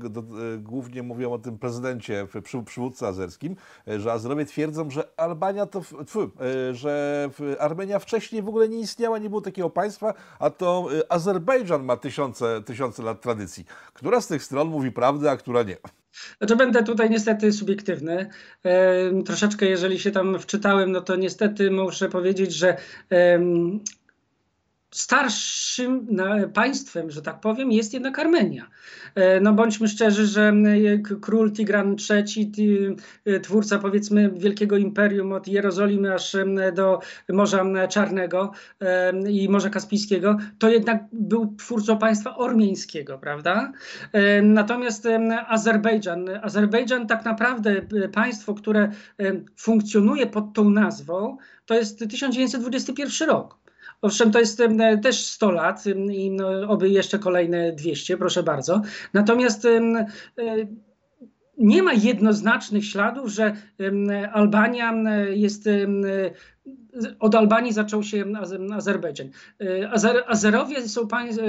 głównie 0.58 1.02
mówią 1.02 1.32
o 1.32 1.38
tym 1.38 1.58
prezydencie, 1.58 2.26
przy, 2.42 2.62
przywódcy 2.62 3.06
azerskim, 3.06 3.56
że 3.86 4.12
Azerowie 4.12 4.44
twierdzą, 4.44 4.90
że 4.90 5.08
Albania 5.16 5.66
to, 5.66 5.80
tfu, 6.06 6.30
że 6.72 7.30
Armenia 7.58 7.98
wcześniej 7.98 8.42
w 8.42 8.48
ogóle 8.48 8.68
nie 8.68 8.80
istniała, 8.80 9.18
nie 9.18 9.28
było 9.28 9.40
takiego 9.40 9.70
państwa, 9.70 10.14
a 10.38 10.50
to 10.50 10.88
Azerbejdżan 11.08 11.84
ma 11.84 11.96
tysiące, 11.96 12.62
tysiące 12.62 13.02
lat 13.02 13.20
tradycji. 13.20 13.64
Która 13.92 14.20
z 14.20 14.26
tych 14.26 14.44
stron 14.44 14.68
mówi 14.68 14.92
prawdę, 14.92 15.30
a 15.30 15.36
która 15.36 15.62
nie? 15.62 15.76
Znaczy 16.38 16.56
będę 16.56 16.82
tutaj 16.82 17.10
niestety 17.10 17.52
subiektywny. 17.52 18.30
E, 18.64 19.22
troszeczkę, 19.22 19.66
jeżeli 19.66 19.98
się 19.98 20.10
tam 20.10 20.38
wczytałem, 20.38 20.92
no 20.92 21.00
to 21.00 21.16
niestety 21.16 21.70
muszę 21.70 22.08
powiedzieć, 22.08 22.54
że 22.54 22.76
starszym 24.90 26.06
państwem, 26.54 27.10
że 27.10 27.22
tak 27.22 27.40
powiem, 27.40 27.72
jest 27.72 27.94
jednak 27.94 28.18
Armenia. 28.18 28.70
E, 29.14 29.40
no 29.40 29.52
bądźmy 29.52 29.88
szczerzy, 29.88 30.26
że 30.26 30.52
król 31.20 31.52
Tigran 31.52 31.96
III, 32.10 32.96
e, 33.24 33.40
twórca 33.40 33.78
powiedzmy 33.78 34.30
wielkiego 34.36 34.76
imperium 34.76 35.32
od 35.32 35.48
Jerozolimy 35.48 36.14
aż 36.14 36.36
do 36.74 37.00
Morza 37.28 37.64
Czarnego 37.88 38.52
e, 38.80 39.12
i 39.30 39.48
Morza 39.48 39.70
Kaspijskiego, 39.70 40.36
to 40.58 40.68
jednak 40.68 41.04
był 41.12 41.54
twórcą 41.56 41.98
państwa 41.98 42.36
ormiańskiego, 42.36 43.18
prawda? 43.18 43.72
Natomiast 44.42 45.08
Azerbejdżan, 45.48 46.28
Azerbejdżan 46.42 47.06
tak 47.06 47.24
naprawdę 47.24 47.82
państwo, 48.12 48.54
które 48.54 48.90
funkcjonuje 49.56 50.26
pod 50.26 50.54
tą 50.54 50.70
nazwą, 50.70 51.36
to 51.66 51.74
jest 51.74 51.98
1921 51.98 53.28
rok. 53.28 53.58
Owszem, 54.02 54.30
to 54.30 54.38
jest 54.38 54.62
też 55.02 55.26
100 55.26 55.50
lat 55.50 55.84
i 56.10 56.30
no, 56.30 56.48
oby 56.68 56.88
jeszcze 56.88 57.18
kolejne 57.18 57.72
200, 57.72 58.16
proszę 58.16 58.42
bardzo. 58.42 58.82
Natomiast 59.14 59.64
e, 59.64 59.80
nie 61.58 61.82
ma 61.82 61.92
jednoznacznych 61.92 62.84
śladów, 62.84 63.28
że 63.30 63.56
Albania 64.32 64.94
jest. 65.30 65.68
Od 67.20 67.34
Albanii 67.34 67.72
zaczął 67.72 68.02
się 68.02 68.24
Azerbejdżan. 68.72 69.28
E, 69.60 69.90
Azer 69.90 70.24
Azerowie 70.26 70.88
są, 70.88 71.08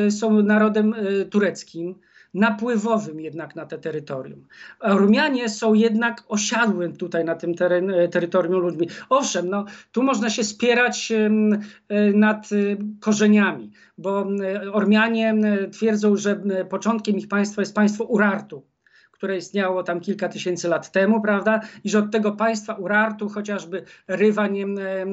są 0.10 0.44
narodem 0.44 0.94
e, 0.94 1.26
tureckim 1.26 1.96
napływowym 2.34 3.20
jednak 3.20 3.56
na 3.56 3.66
te 3.66 3.78
terytorium. 3.78 4.48
Rumianie 4.84 5.50
są 5.50 5.74
jednak 5.74 6.24
osiadłym 6.28 6.98
tutaj 6.98 7.26
na 7.26 7.36
tym 7.36 7.56
teren, 7.56 7.90
e, 7.90 8.08
terytorium 8.08 8.62
ludźmi. 8.62 8.88
Owszem, 9.10 9.50
no, 9.50 9.66
tu 9.92 10.04
można 10.04 10.30
się 10.30 10.44
spierać 10.44 11.12
e, 11.12 11.30
nad 12.14 12.50
e, 12.52 12.56
korzeniami, 13.00 13.72
bo 13.98 14.28
Ormianie 14.74 15.36
twierdzą, 15.72 16.16
że 16.16 16.42
początkiem 16.70 17.18
ich 17.18 17.28
państwa 17.28 17.62
jest 17.62 17.76
państwo 17.76 18.04
Urartu 18.04 18.64
które 19.20 19.38
istniało 19.38 19.84
tam 19.84 20.00
kilka 20.00 20.30
tysięcy 20.30 20.68
lat 20.68 20.92
temu, 20.92 21.22
prawda? 21.22 21.60
I 21.84 21.90
że 21.90 22.00
od 22.00 22.12
tego 22.12 22.32
państwa 22.32 22.74
Urartu 22.74 23.30
chociażby 23.30 23.84
Rywa 24.08 24.48
nie, 24.48 24.66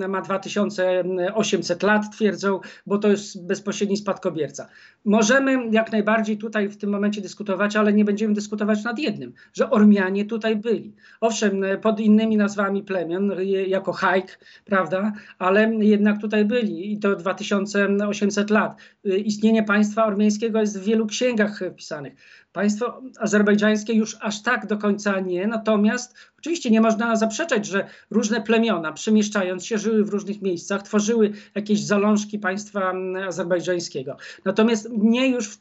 ma 0.08 0.20
2800 0.20 1.82
lat, 1.82 2.02
twierdzą, 2.12 2.60
bo 2.86 2.98
to 2.98 3.08
jest 3.08 3.46
bezpośredni 3.46 3.96
spadkobierca. 3.96 4.68
Możemy 5.04 5.68
jak 5.70 5.92
najbardziej 5.92 6.38
tutaj 6.38 6.68
w 6.68 6.76
tym 6.76 6.90
momencie 6.90 7.20
dyskutować, 7.20 7.76
ale 7.76 7.92
nie 7.92 8.04
będziemy 8.04 8.34
dyskutować 8.34 8.84
nad 8.84 8.98
jednym, 8.98 9.32
że 9.52 9.70
Ormianie 9.70 10.24
tutaj 10.24 10.56
byli. 10.56 10.94
Owszem, 11.20 11.62
pod 11.82 12.00
innymi 12.00 12.36
nazwami 12.36 12.82
plemion, 12.82 13.32
jako 13.66 13.92
hajk, 13.92 14.38
prawda? 14.64 15.12
Ale 15.38 15.74
jednak 15.74 16.20
tutaj 16.20 16.44
byli 16.44 16.92
i 16.92 16.98
to 16.98 17.16
2800 17.16 18.50
lat. 18.50 18.76
Istnienie 19.04 19.62
państwa 19.62 20.06
ormiańskiego 20.06 20.60
jest 20.60 20.80
w 20.80 20.84
wielu 20.84 21.06
księgach 21.06 21.60
wpisanych. 21.72 22.12
Państwo 22.56 23.02
azerbejdżańskie 23.18 23.92
już 23.92 24.16
aż 24.20 24.42
tak 24.42 24.66
do 24.66 24.78
końca 24.78 25.20
nie, 25.20 25.46
natomiast 25.46 26.14
oczywiście 26.38 26.70
nie 26.70 26.80
można 26.80 27.16
zaprzeczać, 27.16 27.66
że 27.66 27.88
różne 28.10 28.40
plemiona 28.40 28.92
przemieszczając 28.92 29.66
się 29.66 29.78
żyły 29.78 30.04
w 30.04 30.08
różnych 30.08 30.42
miejscach, 30.42 30.82
tworzyły 30.82 31.32
jakieś 31.54 31.84
zalążki 31.84 32.38
państwa 32.38 32.92
azerbejdżańskiego. 33.26 34.16
Natomiast 34.44 34.88
nie 34.90 35.28
już, 35.28 35.58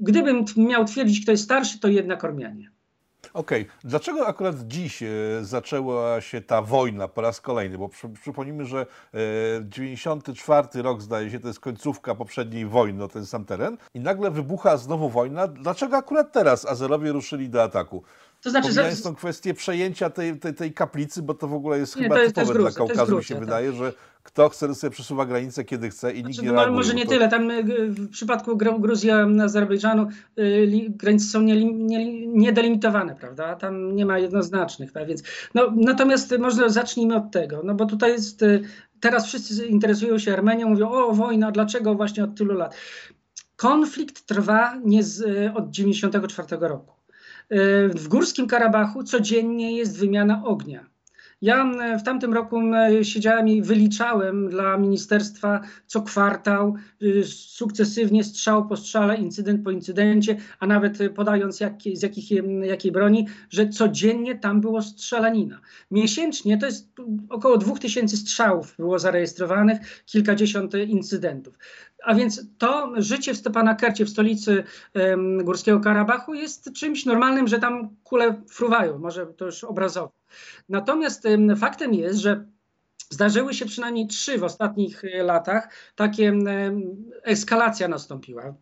gdybym 0.00 0.44
miał 0.56 0.84
twierdzić, 0.84 1.22
kto 1.22 1.30
jest 1.30 1.44
starszy, 1.44 1.80
to 1.80 1.88
jednak 1.88 2.24
Ormianie. 2.24 2.70
Okej, 3.34 3.62
okay. 3.62 3.74
dlaczego 3.84 4.26
akurat 4.26 4.56
dziś 4.66 5.02
e, 5.02 5.06
zaczęła 5.42 6.20
się 6.20 6.40
ta 6.40 6.62
wojna 6.62 7.08
po 7.08 7.20
raz 7.20 7.40
kolejny? 7.40 7.78
Bo 7.78 7.88
przy, 7.88 8.08
przypomnijmy, 8.08 8.64
że 8.64 8.80
e, 9.14 9.18
94 9.62 10.82
rok 10.82 11.02
zdaje 11.02 11.30
się, 11.30 11.40
to 11.40 11.48
jest 11.48 11.60
końcówka 11.60 12.14
poprzedniej 12.14 12.66
wojny 12.66 13.04
o 13.04 13.08
ten 13.08 13.26
sam 13.26 13.44
teren 13.44 13.76
i 13.94 14.00
nagle 14.00 14.30
wybucha 14.30 14.76
znowu 14.76 15.08
wojna. 15.08 15.48
Dlaczego 15.48 15.96
akurat 15.96 16.32
teraz 16.32 16.66
Azerowie 16.66 17.12
ruszyli 17.12 17.48
do 17.48 17.62
ataku? 17.62 18.02
To 18.42 18.50
znaczy, 18.50 18.68
Pomijając 18.68 18.98
że... 18.98 19.04
tą 19.04 19.14
kwestię 19.14 19.54
przejęcia 19.54 20.10
tej, 20.10 20.38
tej, 20.38 20.54
tej, 20.54 20.72
kaplicy, 20.72 21.22
bo 21.22 21.34
to 21.34 21.48
w 21.48 21.54
ogóle 21.54 21.78
jest 21.78 21.96
nie, 21.96 22.02
chyba 22.02 22.20
jest, 22.20 22.34
typowe 22.34 22.58
dla 22.58 22.70
Kaukazu, 22.72 23.16
mi 23.16 23.24
się 23.24 23.34
tak. 23.34 23.44
wydaje, 23.44 23.72
że 23.72 23.92
kto 24.22 24.48
chce, 24.48 24.74
sobie 24.74 24.90
przesuwa 24.90 25.26
granicę, 25.26 25.64
kiedy 25.64 25.90
chce 25.90 26.12
i 26.12 26.20
znaczy, 26.20 26.28
nikt 26.28 26.42
nie 26.42 26.52
reaguje. 26.52 26.76
Może 26.76 26.94
nie 26.94 27.04
to... 27.04 27.10
tyle, 27.10 27.28
tam 27.28 27.50
y, 27.50 27.62
w 27.88 28.10
przypadku 28.10 28.56
Gruzji, 28.56 29.10
Azerbejdżanu 29.10 30.06
y, 30.38 30.86
granice 30.88 31.26
są 31.26 31.40
niedelimitowane, 32.26 33.14
prawda? 33.14 33.56
Tam 33.56 33.96
nie 33.96 34.06
ma 34.06 34.18
jednoznacznych, 34.18 34.92
tak 34.92 35.08
więc... 35.08 35.22
No, 35.54 35.72
natomiast 35.76 36.34
może 36.38 36.70
zacznijmy 36.70 37.16
od 37.16 37.30
tego, 37.30 37.60
no 37.64 37.74
bo 37.74 37.86
tutaj 37.86 38.12
jest... 38.12 38.42
Y, 38.42 38.62
teraz 39.00 39.26
wszyscy 39.26 39.66
interesują 39.66 40.18
się 40.18 40.32
Armenią, 40.32 40.68
mówią, 40.68 40.90
o 40.90 41.12
wojna, 41.12 41.50
dlaczego 41.50 41.94
właśnie 41.94 42.24
od 42.24 42.36
tylu 42.36 42.54
lat? 42.54 42.74
Konflikt 43.56 44.26
trwa 44.26 44.74
nie 44.84 45.02
z, 45.02 45.22
od 45.56 45.70
94 45.70 46.56
roku. 46.60 46.99
W 47.94 48.08
Górskim 48.08 48.46
Karabachu 48.46 49.02
codziennie 49.02 49.76
jest 49.76 49.98
wymiana 49.98 50.44
ognia. 50.44 50.90
Ja 51.42 51.70
w 51.98 52.02
tamtym 52.02 52.34
roku 52.34 52.60
siedziałem 53.02 53.48
i 53.48 53.62
wyliczałem 53.62 54.48
dla 54.48 54.76
ministerstwa 54.76 55.60
co 55.86 56.02
kwartał, 56.02 56.74
y, 57.02 57.24
sukcesywnie 57.24 58.24
strzał 58.24 58.68
po 58.68 58.76
strzale, 58.76 59.16
incydent 59.16 59.64
po 59.64 59.70
incydencie, 59.70 60.36
a 60.58 60.66
nawet 60.66 60.98
podając 61.14 61.60
jak, 61.60 61.74
z 61.94 62.02
jakich, 62.02 62.30
jakiej 62.62 62.92
broni, 62.92 63.26
że 63.50 63.68
codziennie 63.68 64.38
tam 64.38 64.60
było 64.60 64.82
strzelanina. 64.82 65.60
Miesięcznie 65.90 66.58
to 66.58 66.66
jest 66.66 66.88
około 67.28 67.58
2000 67.58 68.16
strzałów 68.16 68.76
było 68.78 68.98
zarejestrowanych, 68.98 70.02
kilkadziesiąt 70.06 70.74
incydentów. 70.74 71.58
A 72.04 72.14
więc 72.14 72.46
to 72.58 72.92
życie 72.96 73.34
w 73.34 73.36
Stepanakercie, 73.36 74.04
w 74.04 74.10
stolicy 74.10 74.64
Górskiego 75.44 75.80
Karabachu 75.80 76.34
jest 76.34 76.72
czymś 76.72 77.06
normalnym, 77.06 77.48
że 77.48 77.58
tam 77.58 77.96
kule 78.04 78.42
fruwają, 78.48 78.98
może 78.98 79.26
to 79.26 79.46
już 79.46 79.64
obrazowo. 79.64 80.19
Natomiast 80.68 81.24
faktem 81.56 81.94
jest, 81.94 82.18
że 82.18 82.46
Zdarzyły 83.10 83.54
się 83.54 83.66
przynajmniej 83.66 84.06
trzy 84.06 84.38
w 84.38 84.44
ostatnich 84.44 85.04
e, 85.04 85.22
latach. 85.22 85.68
Takie 85.94 86.38
eskalacja 87.22 87.88
nastąpiła. 87.88 88.54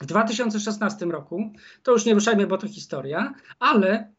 W 0.00 0.06
2016 0.06 1.06
roku, 1.06 1.52
to 1.82 1.92
już 1.92 2.04
nie 2.04 2.14
ruszajmy, 2.14 2.46
bo 2.46 2.58
to 2.58 2.68
historia, 2.68 3.34
ale 3.58 4.12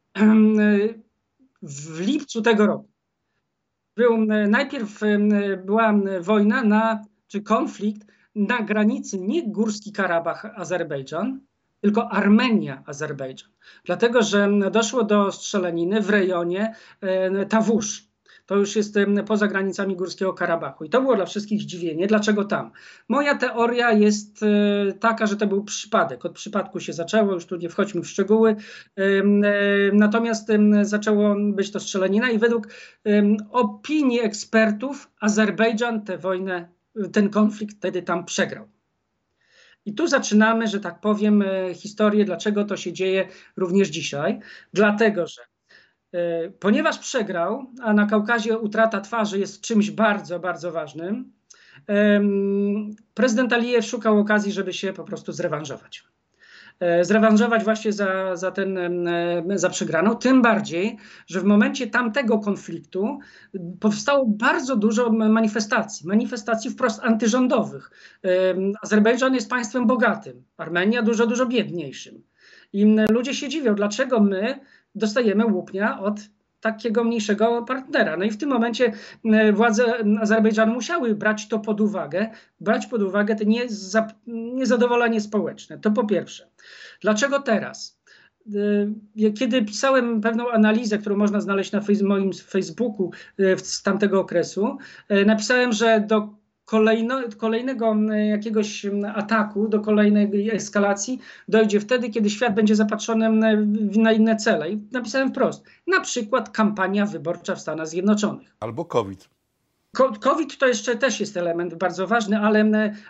w 1.62 2.00
lipcu 2.00 2.42
tego 2.42 2.66
roku 2.66 2.88
był, 3.96 4.26
najpierw 4.48 5.00
była 5.64 5.94
wojna 6.20 6.64
na, 6.64 7.04
czy 7.26 7.42
konflikt 7.42 8.06
na 8.34 8.62
granicy 8.62 9.20
nie 9.20 9.50
Górski 9.50 9.92
Karabach 9.92 10.44
Azerbejdżan, 10.44 11.40
tylko 11.84 12.12
Armenia 12.12 12.82
Azerbejdżan. 12.86 13.50
Dlatego, 13.84 14.22
że 14.22 14.48
doszło 14.70 15.04
do 15.04 15.32
strzelaniny 15.32 16.00
w 16.00 16.10
rejonie 16.10 16.74
e, 17.00 17.46
Tawusz. 17.46 18.08
To 18.46 18.56
już 18.56 18.76
jest 18.76 18.94
poza 19.26 19.48
granicami 19.48 19.96
Górskiego 19.96 20.32
Karabachu. 20.32 20.84
I 20.84 20.90
to 20.90 21.00
było 21.00 21.16
dla 21.16 21.26
wszystkich 21.26 21.60
zdziwienie. 21.60 22.06
Dlaczego 22.06 22.44
tam? 22.44 22.70
Moja 23.08 23.34
teoria 23.34 23.92
jest 23.92 24.42
e, 24.42 24.92
taka, 24.92 25.26
że 25.26 25.36
to 25.36 25.46
był 25.46 25.64
przypadek. 25.64 26.24
Od 26.24 26.32
przypadku 26.32 26.80
się 26.80 26.92
zaczęło, 26.92 27.32
już 27.32 27.46
tu 27.46 27.56
nie 27.56 27.68
wchodźmy 27.68 28.02
w 28.02 28.08
szczegóły. 28.08 28.56
E, 28.96 29.02
natomiast 29.92 30.48
zaczęło 30.82 31.36
być 31.38 31.72
to 31.72 31.80
strzelanina 31.80 32.30
i 32.30 32.38
według 32.38 32.68
opinii 33.50 34.20
ekspertów 34.20 35.10
Azerbejdżan 35.20 36.04
tę 36.04 36.18
wojnę 36.18 36.68
ten 37.12 37.30
konflikt 37.30 37.76
wtedy 37.76 38.02
tam 38.02 38.24
przegrał. 38.24 38.73
I 39.86 39.94
tu 39.94 40.06
zaczynamy, 40.06 40.68
że 40.68 40.80
tak 40.80 41.00
powiem, 41.00 41.42
e, 41.42 41.74
historię, 41.74 42.24
dlaczego 42.24 42.64
to 42.64 42.76
się 42.76 42.92
dzieje 42.92 43.28
również 43.56 43.88
dzisiaj. 43.88 44.40
Dlatego, 44.72 45.26
że 45.26 45.42
e, 46.12 46.50
ponieważ 46.50 46.98
przegrał, 46.98 47.66
a 47.82 47.92
na 47.92 48.06
Kaukazie 48.06 48.58
utrata 48.58 49.00
twarzy 49.00 49.38
jest 49.38 49.60
czymś 49.60 49.90
bardzo, 49.90 50.40
bardzo 50.40 50.72
ważnym, 50.72 51.34
prezydent 53.14 53.52
Alijew 53.52 53.84
szukał 53.86 54.18
okazji, 54.18 54.52
żeby 54.52 54.72
się 54.72 54.92
po 54.92 55.04
prostu 55.04 55.32
zrewanżować. 55.32 56.04
E, 56.84 57.04
zrewanżować 57.04 57.64
właśnie 57.64 57.92
za, 57.92 58.36
za, 58.36 58.50
ten, 58.50 58.78
e, 59.08 59.42
za 59.54 59.70
przegraną. 59.70 60.16
Tym 60.16 60.42
bardziej, 60.42 60.96
że 61.26 61.40
w 61.40 61.44
momencie 61.44 61.86
tamtego 61.86 62.38
konfliktu 62.38 63.18
powstało 63.80 64.26
bardzo 64.26 64.76
dużo 64.76 65.12
manifestacji, 65.12 66.06
manifestacji 66.06 66.70
wprost 66.70 67.00
antyrządowych. 67.02 67.90
Azerbejdżan 68.82 69.34
jest 69.34 69.50
państwem 69.50 69.86
bogatym, 69.86 70.42
Armenia 70.56 71.02
dużo, 71.02 71.26
dużo 71.26 71.46
biedniejszym. 71.46 72.22
I 72.72 72.96
ludzie 73.10 73.34
się 73.34 73.48
dziwią, 73.48 73.74
dlaczego 73.74 74.20
my 74.20 74.60
dostajemy 74.94 75.46
łupnia 75.46 76.00
od 76.00 76.20
takiego 76.64 77.04
mniejszego 77.04 77.62
partnera. 77.62 78.16
No 78.16 78.24
i 78.24 78.30
w 78.30 78.36
tym 78.36 78.48
momencie 78.48 78.92
e, 79.24 79.52
władze 79.52 79.84
Azerbejdżanu 80.20 80.74
musiały 80.74 81.14
brać 81.14 81.48
to 81.48 81.58
pod 81.58 81.80
uwagę, 81.80 82.30
brać 82.60 82.86
pod 82.86 83.02
uwagę 83.02 83.36
te 83.36 83.44
niezadowolenie 84.26 85.20
społeczne. 85.20 85.78
To 85.78 85.90
po 85.90 86.06
pierwsze. 86.06 86.48
Dlaczego 87.00 87.38
teraz? 87.38 88.00
y, 89.16 89.32
kiedy 89.32 89.62
pisałem 89.62 90.20
pewną 90.20 90.50
analizę, 90.50 90.98
którą 90.98 91.16
można 91.16 91.40
znaleźć 91.40 91.72
na 91.72 91.80
moim 92.02 92.32
Facebooku 92.32 93.10
y, 93.40 93.58
z 93.58 93.82
tamtego 93.82 94.20
okresu, 94.20 94.78
napisałem, 95.26 95.72
że 95.72 96.00
do 96.00 96.43
kolejno, 96.64 97.20
kolejnego 97.38 97.96
jakiegoś 98.30 98.86
ataku, 99.14 99.68
do 99.68 99.80
kolejnej 99.80 100.50
eskalacji 100.50 101.18
dojdzie 101.48 101.80
wtedy, 101.80 102.10
kiedy 102.10 102.30
świat 102.30 102.54
będzie 102.54 102.76
zapatrzony 102.76 103.30
na 103.96 104.12
inne 104.12 104.36
cele. 104.36 104.70
I 104.70 104.82
napisałem 104.92 105.30
wprost, 105.30 105.64
na 105.86 106.00
przykład 106.00 106.50
kampania 106.50 107.06
wyborcza 107.06 107.54
w 107.54 107.60
Stanach 107.60 107.88
Zjednoczonych. 107.88 108.56
Albo 108.60 108.84
COVID. 108.84 109.28
COVID 110.20 110.58
to 110.58 110.66
jeszcze 110.66 110.96
też 110.96 111.20
jest 111.20 111.36
element 111.36 111.74
bardzo 111.74 112.06
ważny, 112.06 112.38
ale 112.38 112.64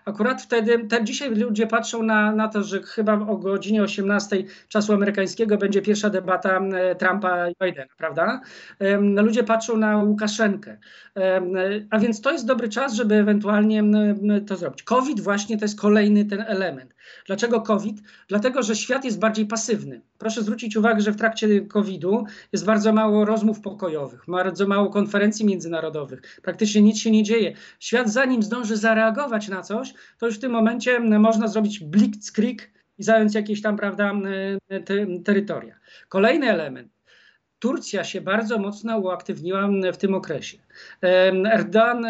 akurat 0.04 0.42
wtedy, 0.42 0.78
te, 0.88 1.04
dzisiaj 1.04 1.30
ludzie 1.34 1.66
patrzą 1.66 2.02
na, 2.02 2.32
na 2.32 2.48
to, 2.48 2.62
że 2.62 2.82
chyba 2.82 3.12
o 3.12 3.36
godzinie 3.36 3.82
18 3.82 4.44
czasu 4.68 4.92
amerykańskiego 4.92 5.56
będzie 5.56 5.82
pierwsza 5.82 6.10
debata 6.10 6.60
Trumpa 6.98 7.48
i 7.48 7.54
Bidena, 7.64 7.92
prawda? 7.96 8.40
Ludzie 9.00 9.44
patrzą 9.44 9.76
na 9.76 9.96
Łukaszenkę. 9.96 10.78
A 11.90 11.98
więc 11.98 12.20
to 12.20 12.32
jest 12.32 12.46
dobry 12.46 12.68
czas, 12.68 12.94
żeby 12.94 13.14
ewentualnie 13.14 13.82
to 14.46 14.56
zrobić. 14.56 14.82
COVID 14.82 15.20
właśnie 15.20 15.58
to 15.58 15.64
jest 15.64 15.80
kolejny 15.80 16.24
ten 16.24 16.40
element. 16.40 16.93
Dlaczego 17.26 17.60
COVID? 17.60 17.96
Dlatego, 18.28 18.62
że 18.62 18.76
świat 18.76 19.04
jest 19.04 19.18
bardziej 19.18 19.46
pasywny. 19.46 20.00
Proszę 20.18 20.42
zwrócić 20.42 20.76
uwagę, 20.76 21.00
że 21.00 21.12
w 21.12 21.16
trakcie 21.16 21.60
COVID-u 21.60 22.24
jest 22.52 22.64
bardzo 22.64 22.92
mało 22.92 23.24
rozmów 23.24 23.60
pokojowych, 23.60 24.22
bardzo 24.28 24.66
mało 24.66 24.90
konferencji 24.90 25.46
międzynarodowych. 25.46 26.40
Praktycznie 26.42 26.82
nic 26.82 26.98
się 26.98 27.10
nie 27.10 27.22
dzieje. 27.22 27.54
Świat 27.80 28.12
zanim 28.12 28.42
zdąży 28.42 28.76
zareagować 28.76 29.48
na 29.48 29.62
coś, 29.62 29.94
to 30.18 30.26
już 30.26 30.36
w 30.36 30.40
tym 30.40 30.52
momencie 30.52 31.00
można 31.00 31.48
zrobić 31.48 31.80
blitzkrieg 31.80 32.70
i 32.98 33.02
zająć 33.02 33.34
jakieś 33.34 33.62
tam, 33.62 33.76
prawda, 33.76 34.12
te, 34.84 35.06
terytoria. 35.24 35.74
Kolejny 36.08 36.50
element. 36.50 36.94
Turcja 37.58 38.04
się 38.04 38.20
bardzo 38.20 38.58
mocno 38.58 38.98
uaktywniła 38.98 39.68
w 39.92 39.96
tym 39.96 40.14
okresie. 40.14 40.58
Erdogan 41.52 42.06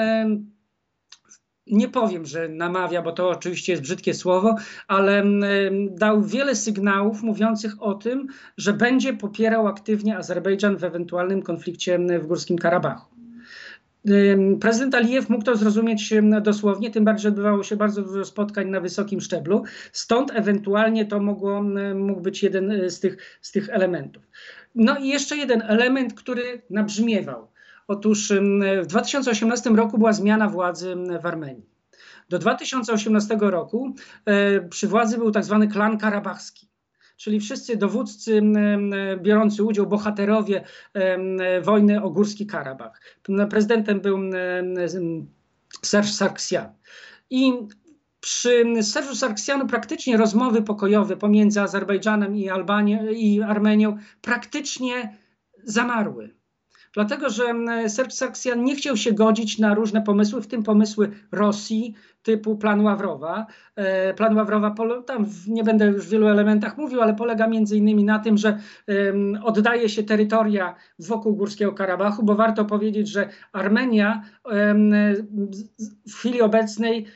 nie 1.66 1.88
powiem, 1.88 2.26
że 2.26 2.48
namawia, 2.48 3.02
bo 3.02 3.12
to 3.12 3.28
oczywiście 3.28 3.72
jest 3.72 3.82
brzydkie 3.82 4.14
słowo, 4.14 4.54
ale 4.88 5.24
dał 5.90 6.22
wiele 6.22 6.56
sygnałów 6.56 7.22
mówiących 7.22 7.82
o 7.82 7.94
tym, 7.94 8.26
że 8.56 8.72
będzie 8.72 9.12
popierał 9.12 9.66
aktywnie 9.66 10.16
Azerbejdżan 10.16 10.76
w 10.76 10.84
ewentualnym 10.84 11.42
konflikcie 11.42 11.98
w 11.98 12.26
Górskim 12.26 12.58
Karabachu. 12.58 13.14
Prezydent 14.60 14.94
Alijew 14.94 15.28
mógł 15.28 15.44
to 15.44 15.56
zrozumieć 15.56 16.14
dosłownie, 16.42 16.90
tym 16.90 17.04
bardziej, 17.04 17.28
odbywało 17.28 17.62
się 17.62 17.76
bardzo 17.76 18.02
dużo 18.02 18.24
spotkań 18.24 18.70
na 18.70 18.80
wysokim 18.80 19.20
szczeblu, 19.20 19.62
stąd 19.92 20.30
ewentualnie 20.34 21.04
to 21.04 21.20
mogło, 21.20 21.62
mógł 21.94 22.20
być 22.20 22.42
jeden 22.42 22.70
e, 22.70 22.90
z 22.90 23.00
tych, 23.00 23.38
z 23.40 23.52
tych 23.52 23.68
elementów. 23.68 24.22
No 24.74 24.98
i 24.98 25.08
jeszcze 25.08 25.36
jeden 25.36 25.62
element, 25.62 26.14
który 26.14 26.62
nabrzmiewał. 26.70 27.48
Otóż 27.88 28.32
w 28.82 28.86
2018 28.86 29.70
roku 29.70 29.98
była 29.98 30.12
zmiana 30.12 30.48
władzy 30.48 30.96
w 31.22 31.26
Armenii. 31.26 31.66
Do 32.28 32.38
2018 32.38 33.36
roku 33.40 33.94
e, 34.24 34.60
przy 34.60 34.88
władzy 34.88 35.18
był 35.18 35.30
tak 35.30 35.44
zwany 35.44 35.68
klan 35.68 35.98
karabachski 35.98 36.68
czyli 37.16 37.40
wszyscy 37.40 37.76
dowódcy 37.76 38.42
biorący 39.22 39.64
udział, 39.64 39.86
bohaterowie 39.86 40.64
wojny 41.62 42.02
o 42.02 42.10
Górski 42.10 42.46
Karabach. 42.46 43.00
Prezydentem 43.50 44.00
był 44.00 44.18
Serge 45.82 46.08
Sargsyan. 46.08 46.72
I 47.30 47.52
przy 48.20 48.82
Serżu 48.82 49.14
Sargsjanu 49.14 49.66
praktycznie 49.66 50.16
rozmowy 50.16 50.62
pokojowe 50.62 51.16
pomiędzy 51.16 51.60
Azerbejdżanem 51.60 52.36
i, 52.36 52.48
Albanią, 52.48 53.06
i 53.06 53.42
Armenią 53.42 53.98
praktycznie 54.20 55.16
zamarły 55.64 56.34
dlatego 56.94 57.30
że 57.30 57.44
Serb 57.88 58.12
Sarksjan 58.12 58.64
nie 58.64 58.76
chciał 58.76 58.96
się 58.96 59.12
godzić 59.12 59.58
na 59.58 59.74
różne 59.74 60.02
pomysły, 60.02 60.42
w 60.42 60.46
tym 60.46 60.62
pomysły 60.62 61.10
Rosji 61.32 61.94
typu 62.24 62.56
plan 62.56 62.80
Ławrowa. 62.80 63.46
E, 63.76 64.14
plan 64.14 64.36
Ławrowa, 64.36 64.74
tam 65.06 65.26
nie 65.46 65.64
będę 65.64 65.86
już 65.86 66.06
w 66.06 66.10
wielu 66.10 66.28
elementach 66.28 66.78
mówił, 66.78 67.00
ale 67.00 67.14
polega 67.14 67.46
między 67.46 67.76
innymi 67.76 68.04
na 68.04 68.18
tym, 68.18 68.38
że 68.38 68.58
oddaje 69.42 69.88
się 69.88 70.02
terytoria 70.02 70.74
wokół 70.98 71.36
Górskiego 71.36 71.72
Karabachu, 71.72 72.22
bo 72.22 72.34
warto 72.34 72.64
powiedzieć, 72.64 73.08
że 73.08 73.28
Armenia 73.52 74.22
w 76.08 76.14
chwili 76.14 76.42
obecnej 76.42 77.06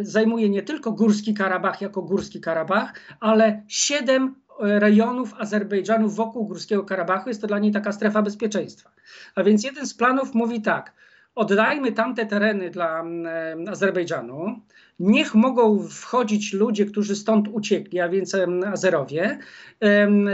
zajmuje 0.00 0.50
nie 0.50 0.62
tylko 0.62 0.92
Górski 0.92 1.34
Karabach 1.34 1.80
jako 1.80 2.02
Górski 2.02 2.40
Karabach, 2.40 2.94
ale 3.20 3.62
siedem 3.68 4.34
rejonów 4.60 5.34
Azerbejdżanu 5.38 6.08
wokół 6.08 6.46
Górskiego 6.46 6.84
Karabachu. 6.84 7.28
Jest 7.28 7.40
to 7.40 7.46
dla 7.46 7.58
niej 7.58 7.72
taka 7.72 7.92
strefa 7.92 8.22
bezpieczeństwa. 8.22 8.90
A 9.34 9.42
więc 9.42 9.64
jeden 9.64 9.86
z 9.86 9.94
planów 9.94 10.34
mówi 10.34 10.62
tak, 10.62 10.92
oddajmy 11.34 11.92
tamte 11.92 12.26
tereny 12.26 12.70
dla 12.70 13.00
mm, 13.00 13.68
Azerbejdżanu, 13.68 14.60
niech 14.98 15.34
mogą 15.34 15.88
wchodzić 15.88 16.52
ludzie, 16.52 16.86
którzy 16.86 17.16
stąd 17.16 17.48
uciekli, 17.48 18.00
a 18.00 18.08
więc 18.08 18.36
Azerowie, 18.72 19.38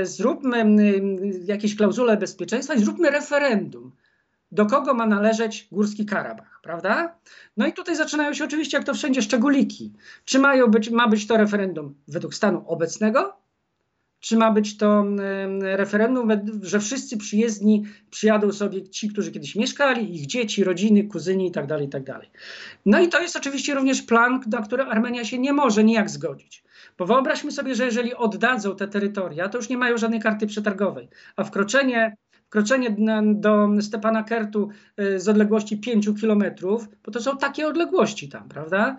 zróbmy 0.03 0.67
jakieś 1.45 1.77
klauzule 1.77 2.17
bezpieczeństwa 2.17 2.75
i 2.75 2.79
zróbmy 2.85 3.11
referendum 3.11 3.93
do 4.53 4.67
kogo 4.67 4.95
ma 4.95 5.07
należeć 5.07 5.69
Górski 5.73 6.07
Karabach, 6.07 6.61
prawda? 6.63 7.17
No 7.57 7.67
i 7.67 7.73
tutaj 7.73 7.97
zaczynają 7.97 8.35
się 8.35 8.45
oczywiście, 8.45 8.77
jak 8.77 8.87
to 8.87 8.95
wszędzie, 8.95 9.23
szczególiki. 9.23 9.93
Czy 10.25 10.39
mają 10.39 10.67
być, 10.67 10.91
ma 10.91 11.09
być 11.09 11.27
to 11.27 11.37
referendum 11.37 11.95
według 12.09 12.35
stanu 12.35 12.65
obecnego, 12.67 13.37
czy 14.25 14.37
ma 14.37 14.51
być 14.51 14.77
to 14.77 15.05
referendum, 15.61 16.29
że 16.63 16.81
wszyscy 16.81 17.17
przyjezdni 17.17 17.85
przyjadą 18.11 18.53
sobie 18.53 18.89
ci, 18.89 19.09
którzy 19.09 19.33
kiedyś 19.33 19.57
mieszkali, 19.57 20.15
ich 20.17 20.27
dzieci, 20.27 20.65
rodziny, 20.65 21.05
kuzyni 21.05 21.45
itd., 21.47 21.69
tak 21.69 21.81
itd. 21.81 22.13
Tak 22.13 22.23
no 22.87 23.01
i 23.01 23.09
to 23.09 23.21
jest 23.21 23.37
oczywiście 23.37 23.75
również 23.75 24.03
plan, 24.03 24.41
na 24.47 24.63
który 24.63 24.83
Armenia 24.83 25.25
się 25.25 25.39
nie 25.39 25.53
może 25.53 25.85
nijak 25.85 26.11
zgodzić. 26.11 26.65
Bo 26.99 27.07
wyobraźmy 27.07 27.53
sobie, 27.53 27.75
że 27.75 27.85
jeżeli 27.85 28.15
oddadzą 28.15 28.77
te 28.77 28.89
terytoria, 28.89 29.49
to 29.49 29.59
już 29.59 29.69
nie 29.69 29.79
mają 29.79 29.97
żadnej 29.97 30.21
karty 30.21 30.47
przetargowej, 30.47 31.09
a 31.37 31.45
wkroczenie 31.45 32.17
Kroczenie 32.55 32.97
do 33.35 33.69
Stepana 33.81 34.23
Kertu 34.23 34.69
y, 35.01 35.21
z 35.21 35.29
odległości 35.29 35.79
5 35.79 36.09
kilometrów, 36.21 36.89
bo 37.05 37.13
to 37.13 37.21
są 37.21 37.37
takie 37.37 37.67
odległości 37.67 38.29
tam, 38.29 38.49
prawda? 38.49 38.97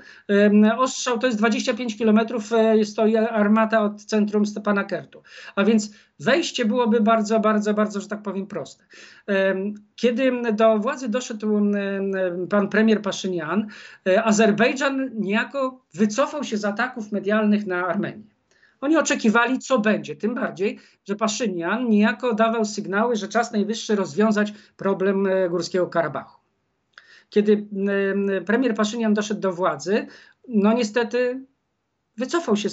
Ostrzał 0.77 1.19
to 1.19 1.27
jest 1.27 1.39
25 1.39 1.97
kilometrów, 1.97 2.51
y, 2.51 2.77
jest 2.77 2.95
to 2.95 3.03
armata 3.29 3.81
od 3.81 4.03
centrum 4.03 4.45
Stepana 4.45 4.83
Kertu. 4.83 5.23
A 5.55 5.63
więc 5.63 5.91
wejście 6.19 6.65
byłoby 6.65 7.01
bardzo, 7.01 7.39
bardzo, 7.39 7.73
bardzo, 7.73 8.01
że 8.01 8.07
tak 8.07 8.21
powiem, 8.21 8.47
proste. 8.47 8.83
Kiedy 9.95 10.31
do 10.53 10.79
władzy 10.79 11.09
doszedł 11.09 11.61
pan 12.49 12.69
premier 12.69 13.01
Paszynian, 13.01 13.67
y, 14.07 14.23
Azerbejdżan 14.23 15.09
niejako 15.13 15.81
wycofał 15.93 16.43
się 16.43 16.57
z 16.57 16.65
ataków 16.65 17.11
medialnych 17.11 17.67
na 17.67 17.87
Armenię. 17.87 18.34
Oni 18.85 18.97
oczekiwali, 18.97 19.59
co 19.59 19.79
będzie. 19.79 20.15
Tym 20.15 20.35
bardziej, 20.35 20.79
że 21.05 21.15
Paszynian 21.15 21.89
niejako 21.89 22.33
dawał 22.33 22.65
sygnały, 22.65 23.15
że 23.15 23.27
czas 23.27 23.51
najwyższy 23.51 23.95
rozwiązać 23.95 24.53
problem 24.77 25.27
e, 25.27 25.49
Górskiego 25.49 25.87
Karabachu. 25.87 26.39
Kiedy 27.29 27.67
premier 28.45 28.75
Paszynian 28.75 29.13
doszedł 29.13 29.41
do 29.41 29.53
władzy, 29.53 30.07
no 30.47 30.73
niestety 30.73 31.45
wycofał 32.17 32.55
się. 32.55 32.69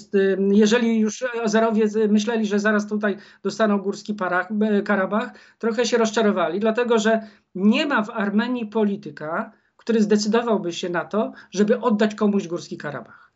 Jeżeli 0.50 1.00
już 1.00 1.24
Azerowie 1.44 1.84
myśleli, 2.08 2.46
że 2.46 2.58
zaraz 2.58 2.88
tutaj 2.88 3.16
dostaną 3.42 3.78
Górski 3.78 4.16
e, 4.60 4.82
Karabach, 4.82 5.32
trochę 5.58 5.86
się 5.86 5.98
rozczarowali, 5.98 6.60
dlatego 6.60 6.98
że 6.98 7.26
nie 7.54 7.86
ma 7.86 8.02
w 8.02 8.10
Armenii 8.10 8.66
polityka, 8.66 9.52
który 9.76 10.02
zdecydowałby 10.02 10.72
się 10.72 10.88
na 10.88 11.04
to, 11.04 11.32
żeby 11.50 11.80
oddać 11.80 12.14
komuś 12.14 12.48
Górski 12.48 12.76
Karabach. 12.78 13.32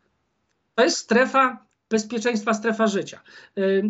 To 0.75 0.83
jest 0.83 0.97
strefa 0.97 1.66
bezpieczeństwa 1.89 2.53
strefa 2.53 2.87
życia. 2.87 3.19
Y, 3.57 3.83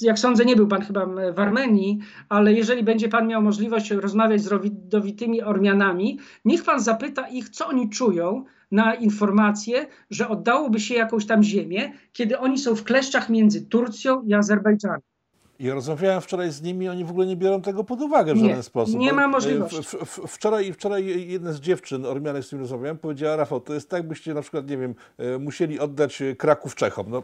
jak 0.00 0.18
sądzę, 0.18 0.44
nie 0.44 0.56
był 0.56 0.68
pan 0.68 0.82
chyba 0.82 1.06
w 1.32 1.38
Armenii, 1.38 1.98
ale 2.28 2.52
jeżeli 2.52 2.82
będzie 2.82 3.08
pan 3.08 3.26
miał 3.26 3.42
możliwość 3.42 3.90
rozmawiać 3.90 4.40
z 4.40 4.46
rodowitymi 4.46 5.42
Ormianami, 5.42 6.18
niech 6.44 6.64
pan 6.64 6.80
zapyta 6.80 7.28
ich, 7.28 7.48
co 7.48 7.66
oni 7.66 7.90
czują 7.90 8.44
na 8.70 8.94
informację, 8.94 9.86
że 10.10 10.28
oddałoby 10.28 10.80
się 10.80 10.94
jakąś 10.94 11.26
tam 11.26 11.42
ziemię, 11.42 11.92
kiedy 12.12 12.38
oni 12.38 12.58
są 12.58 12.74
w 12.74 12.84
kleszczach 12.84 13.28
między 13.28 13.66
Turcją 13.66 14.22
i 14.22 14.34
Azerbejdżanem. 14.34 15.15
I 15.58 15.70
rozmawiałem 15.70 16.20
wczoraj 16.20 16.50
z 16.50 16.62
nimi, 16.62 16.88
oni 16.88 17.04
w 17.04 17.10
ogóle 17.10 17.26
nie 17.26 17.36
biorą 17.36 17.62
tego 17.62 17.84
pod 17.84 18.00
uwagę 18.00 18.34
w 18.34 18.36
nie, 18.36 18.48
żaden 18.48 18.62
sposób. 18.62 18.96
Nie 18.96 19.12
ma 19.12 19.28
możliwości. 19.28 19.82
W, 19.82 19.84
w, 19.84 20.20
wczoraj, 20.28 20.72
wczoraj 20.72 21.28
jedna 21.28 21.52
z 21.52 21.60
dziewczyn, 21.60 22.06
Ormianek, 22.06 22.44
z 22.44 22.46
którym 22.46 22.62
rozmawiałem, 22.62 22.98
powiedziała, 22.98 23.36
Rafał, 23.36 23.60
to 23.60 23.74
jest 23.74 23.90
tak, 23.90 24.08
byście 24.08 24.34
na 24.34 24.42
przykład, 24.42 24.70
nie 24.70 24.76
wiem, 24.76 24.94
e, 25.18 25.38
musieli 25.38 25.80
oddać 25.80 26.22
e, 26.22 26.36
Kraków 26.36 26.74
Czechom. 26.74 27.06
No, 27.08 27.22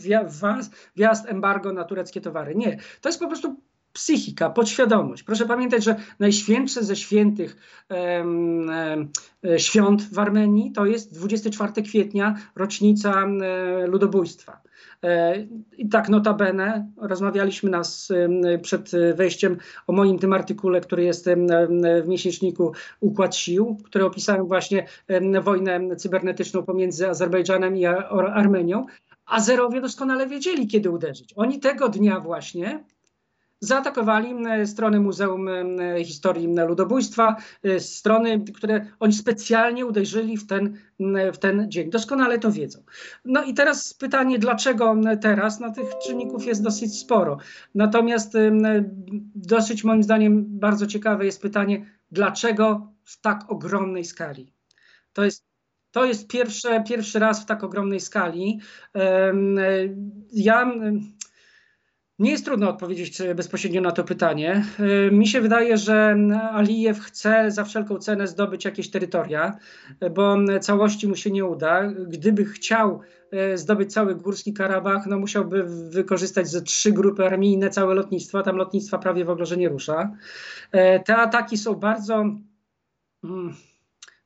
wjazd 0.96 1.26
embargo 1.26 1.72
na 1.72 1.84
tureckie 1.84 2.20
towary. 2.20 2.54
Nie. 2.54 2.78
To 3.00 3.08
jest 3.08 3.20
po 3.20 3.26
prostu 3.26 3.60
psychika, 3.98 4.50
podświadomość. 4.50 5.22
Proszę 5.22 5.46
pamiętać, 5.46 5.84
że 5.84 5.96
najświętsze 6.18 6.84
ze 6.84 6.96
świętych 6.96 7.56
um, 7.90 8.68
um, 8.68 9.58
świąt 9.58 10.02
w 10.12 10.18
Armenii 10.18 10.72
to 10.72 10.86
jest 10.86 11.14
24 11.14 11.82
kwietnia, 11.82 12.34
rocznica 12.56 13.10
um, 13.10 13.40
ludobójstwa. 13.86 14.60
E, 15.04 15.36
I 15.78 15.88
tak 15.88 16.08
notabene 16.08 16.90
rozmawialiśmy 16.96 17.70
nas 17.70 18.12
przed 18.62 18.90
wejściem 19.14 19.56
o 19.86 19.92
moim 19.92 20.18
tym 20.18 20.32
artykule, 20.32 20.80
który 20.80 21.04
jest 21.04 21.28
w 22.04 22.08
miesięczniku 22.08 22.72
Układ 23.00 23.36
Sił, 23.36 23.76
który 23.84 24.04
opisałem 24.04 24.46
właśnie 24.46 24.86
wojnę 25.42 25.96
cybernetyczną 25.96 26.62
pomiędzy 26.62 27.08
Azerbejdżanem 27.08 27.76
i 27.76 27.86
Armenią. 27.86 28.86
Azerowie 29.26 29.80
doskonale 29.80 30.26
wiedzieli, 30.26 30.66
kiedy 30.66 30.90
uderzyć. 30.90 31.32
Oni 31.36 31.60
tego 31.60 31.88
dnia 31.88 32.20
właśnie 32.20 32.84
zaatakowali 33.60 34.34
strony 34.66 35.00
Muzeum 35.00 35.48
Historii 36.04 36.48
Ludobójstwa, 36.68 37.36
e, 37.62 37.80
strony, 37.80 38.44
które 38.54 38.86
oni 39.00 39.12
specjalnie 39.12 39.86
uderzyli 39.86 40.36
w 40.36 40.46
ten, 40.46 40.78
w 41.32 41.38
ten 41.38 41.70
dzień. 41.70 41.90
Doskonale 41.90 42.38
to 42.38 42.52
wiedzą. 42.52 42.82
No 43.24 43.44
i 43.44 43.54
teraz 43.54 43.94
pytanie, 43.94 44.38
dlaczego 44.38 44.96
teraz? 45.20 45.60
No 45.60 45.72
tych 45.72 45.98
czynników 46.06 46.46
jest 46.46 46.62
dosyć 46.62 46.98
sporo. 46.98 47.38
Natomiast 47.74 48.32
dosyć 49.34 49.84
moim 49.84 50.02
zdaniem 50.02 50.44
bardzo 50.48 50.86
ciekawe 50.86 51.24
jest 51.24 51.42
pytanie, 51.42 51.86
dlaczego 52.10 52.92
w 53.04 53.20
tak 53.20 53.50
ogromnej 53.50 54.04
skali? 54.04 54.52
To 55.12 55.24
jest 55.24 55.48
to 55.90 56.04
jest 56.04 56.28
pierwsze, 56.28 56.84
pierwszy 56.88 57.18
raz 57.18 57.42
w 57.42 57.46
tak 57.46 57.64
ogromnej 57.64 58.00
skali. 58.00 58.60
Ja 60.32 60.72
nie 62.18 62.30
jest 62.30 62.44
trudno 62.44 62.70
odpowiedzieć 62.70 63.22
bezpośrednio 63.34 63.80
na 63.80 63.92
to 63.92 64.04
pytanie. 64.04 64.64
Y, 65.08 65.10
mi 65.12 65.26
się 65.26 65.40
wydaje, 65.40 65.76
że 65.76 66.16
Alijew 66.52 67.00
chce 67.00 67.50
za 67.50 67.64
wszelką 67.64 67.98
cenę 67.98 68.28
zdobyć 68.28 68.64
jakieś 68.64 68.90
terytoria, 68.90 69.58
bo 70.14 70.36
całości 70.60 71.08
mu 71.08 71.16
się 71.16 71.30
nie 71.30 71.44
uda. 71.44 71.82
Gdyby 72.08 72.44
chciał 72.44 73.00
y, 73.54 73.58
zdobyć 73.58 73.92
cały 73.92 74.14
Górski 74.14 74.52
Karabach, 74.52 75.06
no 75.06 75.18
musiałby 75.18 75.64
wykorzystać 75.90 76.48
ze 76.48 76.62
trzy 76.62 76.92
grupy 76.92 77.26
armijne, 77.26 77.70
całe 77.70 77.94
lotnictwa. 77.94 78.42
Tam 78.42 78.56
lotnictwa 78.56 78.98
prawie 78.98 79.24
w 79.24 79.30
ogóle 79.30 79.46
że 79.46 79.56
nie 79.56 79.68
rusza. 79.68 80.12
Te 81.04 81.16
ataki 81.16 81.56
są 81.56 81.74
bardzo 81.74 82.24
mm, 83.24 83.54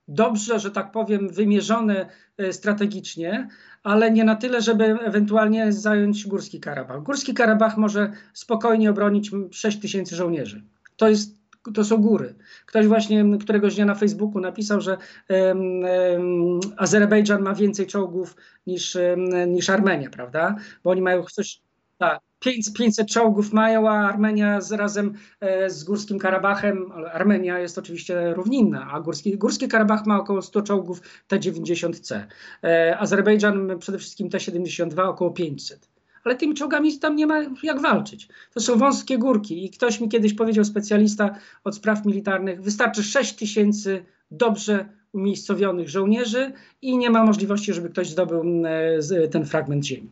dobrze, 0.08 0.58
że 0.58 0.70
tak 0.70 0.92
powiem, 0.92 1.28
wymierzone 1.28 2.06
strategicznie, 2.50 3.48
ale 3.82 4.10
nie 4.10 4.24
na 4.24 4.36
tyle, 4.36 4.62
żeby 4.62 4.84
ewentualnie 4.84 5.72
zająć 5.72 6.26
Górski 6.26 6.60
Karabach. 6.60 7.02
Górski 7.02 7.34
Karabach 7.34 7.76
może 7.76 8.12
spokojnie 8.32 8.90
obronić 8.90 9.30
6 9.50 9.80
tysięcy 9.80 10.16
żołnierzy. 10.16 10.62
To 10.96 11.08
jest 11.08 11.42
to 11.74 11.84
są 11.84 11.96
góry. 11.96 12.34
Ktoś 12.66 12.86
właśnie 12.86 13.24
któregoś 13.40 13.74
dnia 13.74 13.84
na 13.84 13.94
Facebooku 13.94 14.40
napisał, 14.40 14.80
że 14.80 14.96
um, 15.28 15.60
um, 15.60 16.60
Azerbejdżan 16.76 17.42
ma 17.42 17.54
więcej 17.54 17.86
czołgów 17.86 18.36
niż, 18.66 18.94
um, 18.94 19.52
niż 19.52 19.70
Armenia, 19.70 20.10
prawda? 20.10 20.56
Bo 20.84 20.90
oni 20.90 21.02
mają 21.02 21.24
coś. 21.24 21.60
Tak, 21.98 22.20
500 22.76 23.08
czołgów 23.08 23.52
mają, 23.52 23.88
a 23.88 23.92
Armenia 23.92 24.60
z, 24.60 24.72
razem 24.72 25.14
e, 25.40 25.70
z 25.70 25.84
Górskim 25.84 26.18
Karabachem, 26.18 26.92
Armenia 27.12 27.58
jest 27.58 27.78
oczywiście 27.78 28.34
równinna, 28.34 28.88
a 28.92 29.00
Górski, 29.00 29.38
Górski 29.38 29.68
Karabach 29.68 30.06
ma 30.06 30.20
około 30.20 30.42
100 30.42 30.62
czołgów 30.62 31.00
T-90C. 31.28 32.24
E, 32.64 32.98
Azerbejdżan 32.98 33.78
przede 33.78 33.98
wszystkim 33.98 34.30
T-72 34.30 35.08
około 35.08 35.30
500 35.30 35.92
ale 36.24 36.36
tymi 36.36 36.54
czołgami 36.54 36.98
tam 36.98 37.16
nie 37.16 37.26
ma 37.26 37.42
jak 37.62 37.80
walczyć. 37.80 38.28
To 38.54 38.60
są 38.60 38.78
wąskie 38.78 39.18
górki 39.18 39.64
i 39.64 39.70
ktoś 39.70 40.00
mi 40.00 40.08
kiedyś 40.08 40.34
powiedział, 40.34 40.64
specjalista 40.64 41.34
od 41.64 41.76
spraw 41.76 42.06
militarnych, 42.06 42.62
wystarczy 42.62 43.02
6 43.02 43.34
tysięcy 43.34 44.04
dobrze 44.30 44.88
umiejscowionych 45.12 45.88
żołnierzy 45.88 46.52
i 46.82 46.98
nie 46.98 47.10
ma 47.10 47.24
możliwości, 47.24 47.72
żeby 47.72 47.88
ktoś 47.88 48.10
zdobył 48.10 48.42
e, 49.22 49.28
ten 49.28 49.46
fragment 49.46 49.84
ziemi. 49.86 50.10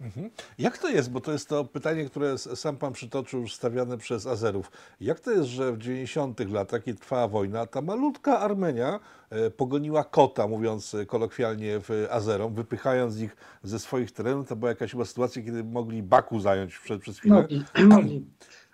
Mhm. 0.00 0.30
Jak 0.58 0.78
to 0.78 0.88
jest, 0.88 1.10
bo 1.10 1.20
to 1.20 1.32
jest 1.32 1.48
to 1.48 1.64
pytanie, 1.64 2.04
które 2.04 2.38
sam 2.38 2.76
pan 2.76 2.92
przytoczył, 2.92 3.48
stawiane 3.48 3.98
przez 3.98 4.26
Azerów. 4.26 4.70
Jak 5.00 5.20
to 5.20 5.30
jest, 5.30 5.48
że 5.48 5.72
w 5.72 5.78
90 5.78 6.40
latach, 6.52 6.82
kiedy 6.82 6.98
trwała 6.98 7.28
wojna, 7.28 7.66
ta 7.66 7.82
malutka 7.82 8.38
Armenia 8.40 9.00
e, 9.30 9.50
pogoniła 9.50 10.04
kota, 10.04 10.48
mówiąc 10.48 10.96
kolokwialnie 11.06 11.80
w 11.80 12.06
Azerom, 12.10 12.54
wypychając 12.54 13.20
ich 13.20 13.36
ze 13.62 13.78
swoich 13.78 14.12
terenów? 14.12 14.48
To 14.48 14.56
była 14.56 14.70
jakaś 14.70 14.90
chyba 14.90 15.04
sytuacja, 15.04 15.42
kiedy 15.42 15.64
mogli 15.64 16.02
Baku 16.02 16.40
zająć 16.40 16.78
przed, 16.78 17.02
przez 17.02 17.18
chwilę. 17.18 17.48
Mogli. 17.88 18.24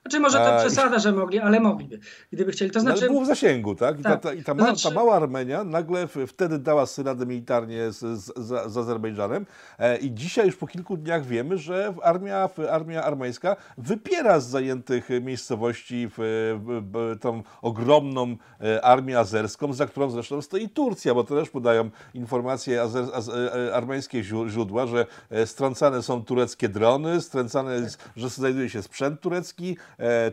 Znaczy 0.03 0.21
może 0.21 0.39
to 0.39 0.59
przesada, 0.59 0.99
że 0.99 1.13
mogli, 1.13 1.39
ale 1.39 1.61
mogliby, 1.61 1.99
gdyby 2.33 2.53
chcieli. 2.53 2.71
To 2.71 2.79
no, 2.79 2.83
znaczy... 2.83 3.01
Ale 3.01 3.11
było 3.11 3.23
w 3.23 3.27
zasięgu, 3.27 3.75
tak? 3.75 4.01
I, 4.01 4.03
tak. 4.03 4.13
Ta, 4.13 4.29
ta, 4.29 4.35
i 4.35 4.43
ta, 4.43 4.55
ma, 4.55 4.63
znaczy... 4.63 4.89
ta, 4.89 4.95
mała 4.95 5.17
Armenia 5.17 5.65
nagle 5.65 6.09
wtedy 6.27 6.59
dała 6.59 6.87
syradę 6.87 7.27
militarnie 7.27 7.93
z, 7.93 7.99
z, 7.99 8.33
z, 8.37 8.73
z 8.73 8.77
Azerbejdżanem 8.77 9.47
e, 9.79 9.99
i 9.99 10.15
dzisiaj 10.15 10.47
już 10.47 10.57
po 10.57 10.67
kilku 10.67 10.97
dniach 10.97 11.27
wiemy, 11.27 11.59
że 11.59 11.95
armia, 12.03 12.49
armia 12.71 13.03
armeńska 13.03 13.57
wypiera 13.79 14.41
z 14.41 14.47
zajętych 14.49 15.09
miejscowości 15.21 16.09
w, 16.09 16.15
w, 16.59 17.19
tą 17.21 17.43
ogromną 17.63 18.37
e, 18.61 18.85
armię 18.85 19.19
azerską, 19.19 19.73
za 19.73 19.87
którą 19.87 20.11
zresztą 20.11 20.43
stoi 20.43 20.69
Turcja, 20.69 21.15
bo 21.15 21.25
to 21.25 21.37
też 21.37 21.51
podają 21.51 21.91
informacje 22.15 22.83
azer, 22.83 23.05
az, 23.15 23.29
e, 23.29 23.75
armeńskie 23.75 24.25
źródła, 24.25 24.87
że 24.87 25.07
e, 25.31 25.47
strącane 25.47 26.03
są 26.03 26.25
tureckie 26.25 26.69
drony, 26.69 27.21
strącane, 27.21 27.83
tak. 27.83 28.11
że 28.17 28.29
znajduje 28.29 28.71
się 28.71 28.83
sprzęt 28.83 29.21
turecki, 29.21 29.77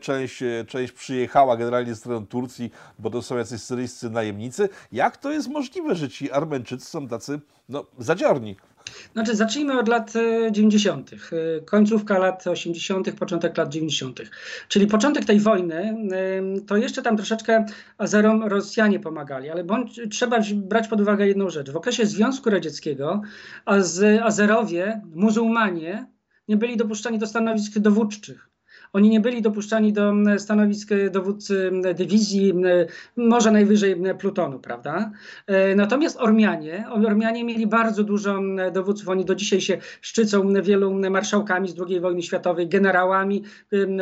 część, 0.01 0.43
e, 0.43 0.65
część 0.67 0.93
przyjechała 0.93 1.57
generalnie 1.57 1.95
z 1.95 2.01
terenu 2.01 2.25
Turcji, 2.25 2.71
bo 2.99 3.09
to 3.09 3.21
są 3.21 3.37
jacyś 3.37 3.61
syryjscy 3.61 4.09
najemnicy. 4.09 4.69
Jak 4.91 5.17
to 5.17 5.31
jest 5.31 5.47
możliwe, 5.47 5.95
że 5.95 6.09
ci 6.09 6.31
Armeńczycy 6.31 6.85
są 6.85 7.07
tacy 7.07 7.39
no, 7.69 7.85
zadziorni? 7.97 8.55
Znaczy, 9.13 9.35
zacznijmy 9.35 9.79
od 9.79 9.87
lat 9.87 10.13
90., 10.51 11.11
e, 11.13 11.61
końcówka 11.61 12.17
lat 12.17 12.47
80., 12.47 13.11
początek 13.11 13.57
lat 13.57 13.69
90. 13.69 14.19
Czyli 14.67 14.87
początek 14.87 15.25
tej 15.25 15.39
wojny, 15.39 15.97
to 16.67 16.77
jeszcze 16.77 17.01
tam 17.01 17.17
troszeczkę 17.17 17.65
Azerom 17.97 18.43
Rosjanie 18.43 18.99
pomagali, 18.99 19.49
ale 19.49 19.63
bądź, 19.63 19.99
trzeba 20.11 20.39
brać 20.55 20.87
pod 20.87 21.01
uwagę 21.01 21.27
jedną 21.27 21.49
rzecz. 21.49 21.71
W 21.71 21.77
okresie 21.77 22.05
Związku 22.05 22.49
Radzieckiego 22.49 23.21
Azerowie, 24.23 25.01
muzułmanie, 25.15 26.07
nie 26.47 26.57
byli 26.57 26.77
dopuszczani 26.77 27.19
do 27.19 27.27
stanowisk 27.27 27.79
dowódczych. 27.79 28.48
Oni 28.93 29.09
nie 29.09 29.19
byli 29.19 29.41
dopuszczani 29.41 29.93
do 29.93 30.13
stanowisk 30.37 30.89
dowódcy 31.11 31.71
dywizji, 31.95 32.53
może 33.17 33.51
najwyżej 33.51 33.95
plutonu, 34.19 34.59
prawda? 34.59 35.11
E, 35.47 35.75
natomiast 35.75 36.17
Ormianie, 36.19 36.85
Ormianie 36.89 37.43
mieli 37.43 37.67
bardzo 37.67 38.03
dużo 38.03 38.39
dowódców. 38.73 39.09
Oni 39.09 39.25
do 39.25 39.35
dzisiaj 39.35 39.61
się 39.61 39.77
szczycą 40.01 40.53
wielu 40.61 41.09
marszałkami 41.09 41.69
z 41.69 41.75
II 41.87 41.99
wojny 41.99 42.23
światowej, 42.23 42.69
generałami, 42.69 43.43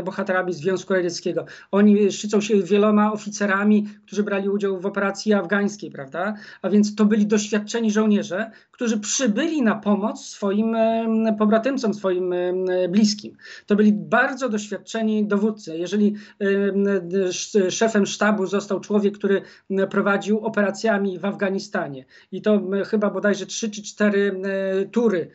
bohaterami 0.04 0.54
Związku 0.54 0.94
Radzieckiego. 0.94 1.46
Oni 1.72 2.12
szczycą 2.12 2.42
się 2.42 2.62
wieloma 2.64 3.14
oficerami, 3.14 3.88
którzy 4.06 4.24
brali 4.24 4.50
udział 4.50 4.80
w 4.80 4.86
operacji 4.86 5.34
afgańskiej, 5.34 5.92
prawda? 5.92 6.34
A 6.62 6.70
więc 6.70 6.96
to 6.96 7.06
byli 7.06 7.28
doświadczeni 7.28 7.92
żołnierze, 7.92 8.52
którzy 8.72 9.00
przybyli 9.00 9.62
na 9.62 9.76
pomoc 9.76 10.26
swoim 10.26 10.78
pobratymcom, 11.38 11.94
swoim 11.94 12.34
bliskim. 12.90 13.38
To 13.66 13.76
byli 13.76 13.94
bardzo 13.94 14.50
doświadczeni 14.50 14.77
dowódcy. 15.24 15.78
Jeżeli 15.78 16.16
szefem 17.70 18.06
sztabu 18.06 18.46
został 18.46 18.80
człowiek, 18.80 19.18
który 19.18 19.42
prowadził 19.90 20.40
operacjami 20.46 21.20
w 21.20 21.26
Afganistanie 21.26 22.06
i 22.32 22.42
to 22.42 22.62
chyba 22.86 23.10
bodajże 23.10 23.46
trzy 23.46 23.72
czy 23.72 23.84
cztery 23.84 24.42
tury 24.92 25.32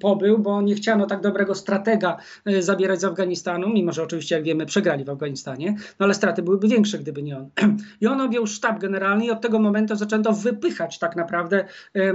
pobył, 0.00 0.38
bo 0.38 0.62
nie 0.62 0.74
chciano 0.74 1.06
tak 1.06 1.20
dobrego 1.20 1.54
stratega 1.54 2.16
zabierać 2.60 3.00
z 3.00 3.04
Afganistanu, 3.04 3.68
mimo 3.68 3.92
że 3.92 4.02
oczywiście, 4.02 4.34
jak 4.34 4.44
wiemy, 4.44 4.66
przegrali 4.66 5.04
w 5.04 5.10
Afganistanie, 5.10 5.74
no 5.98 6.04
ale 6.04 6.14
straty 6.14 6.42
byłyby 6.42 6.68
większe, 6.68 6.98
gdyby 6.98 7.22
nie 7.22 7.36
on. 7.38 7.50
I 8.00 8.06
on 8.06 8.20
objął 8.20 8.46
sztab 8.46 8.78
generalny 8.78 9.24
i 9.26 9.30
od 9.30 9.40
tego 9.40 9.58
momentu 9.58 9.96
zaczęto 9.96 10.32
wypychać 10.32 10.98
tak 10.98 11.16
naprawdę 11.16 11.64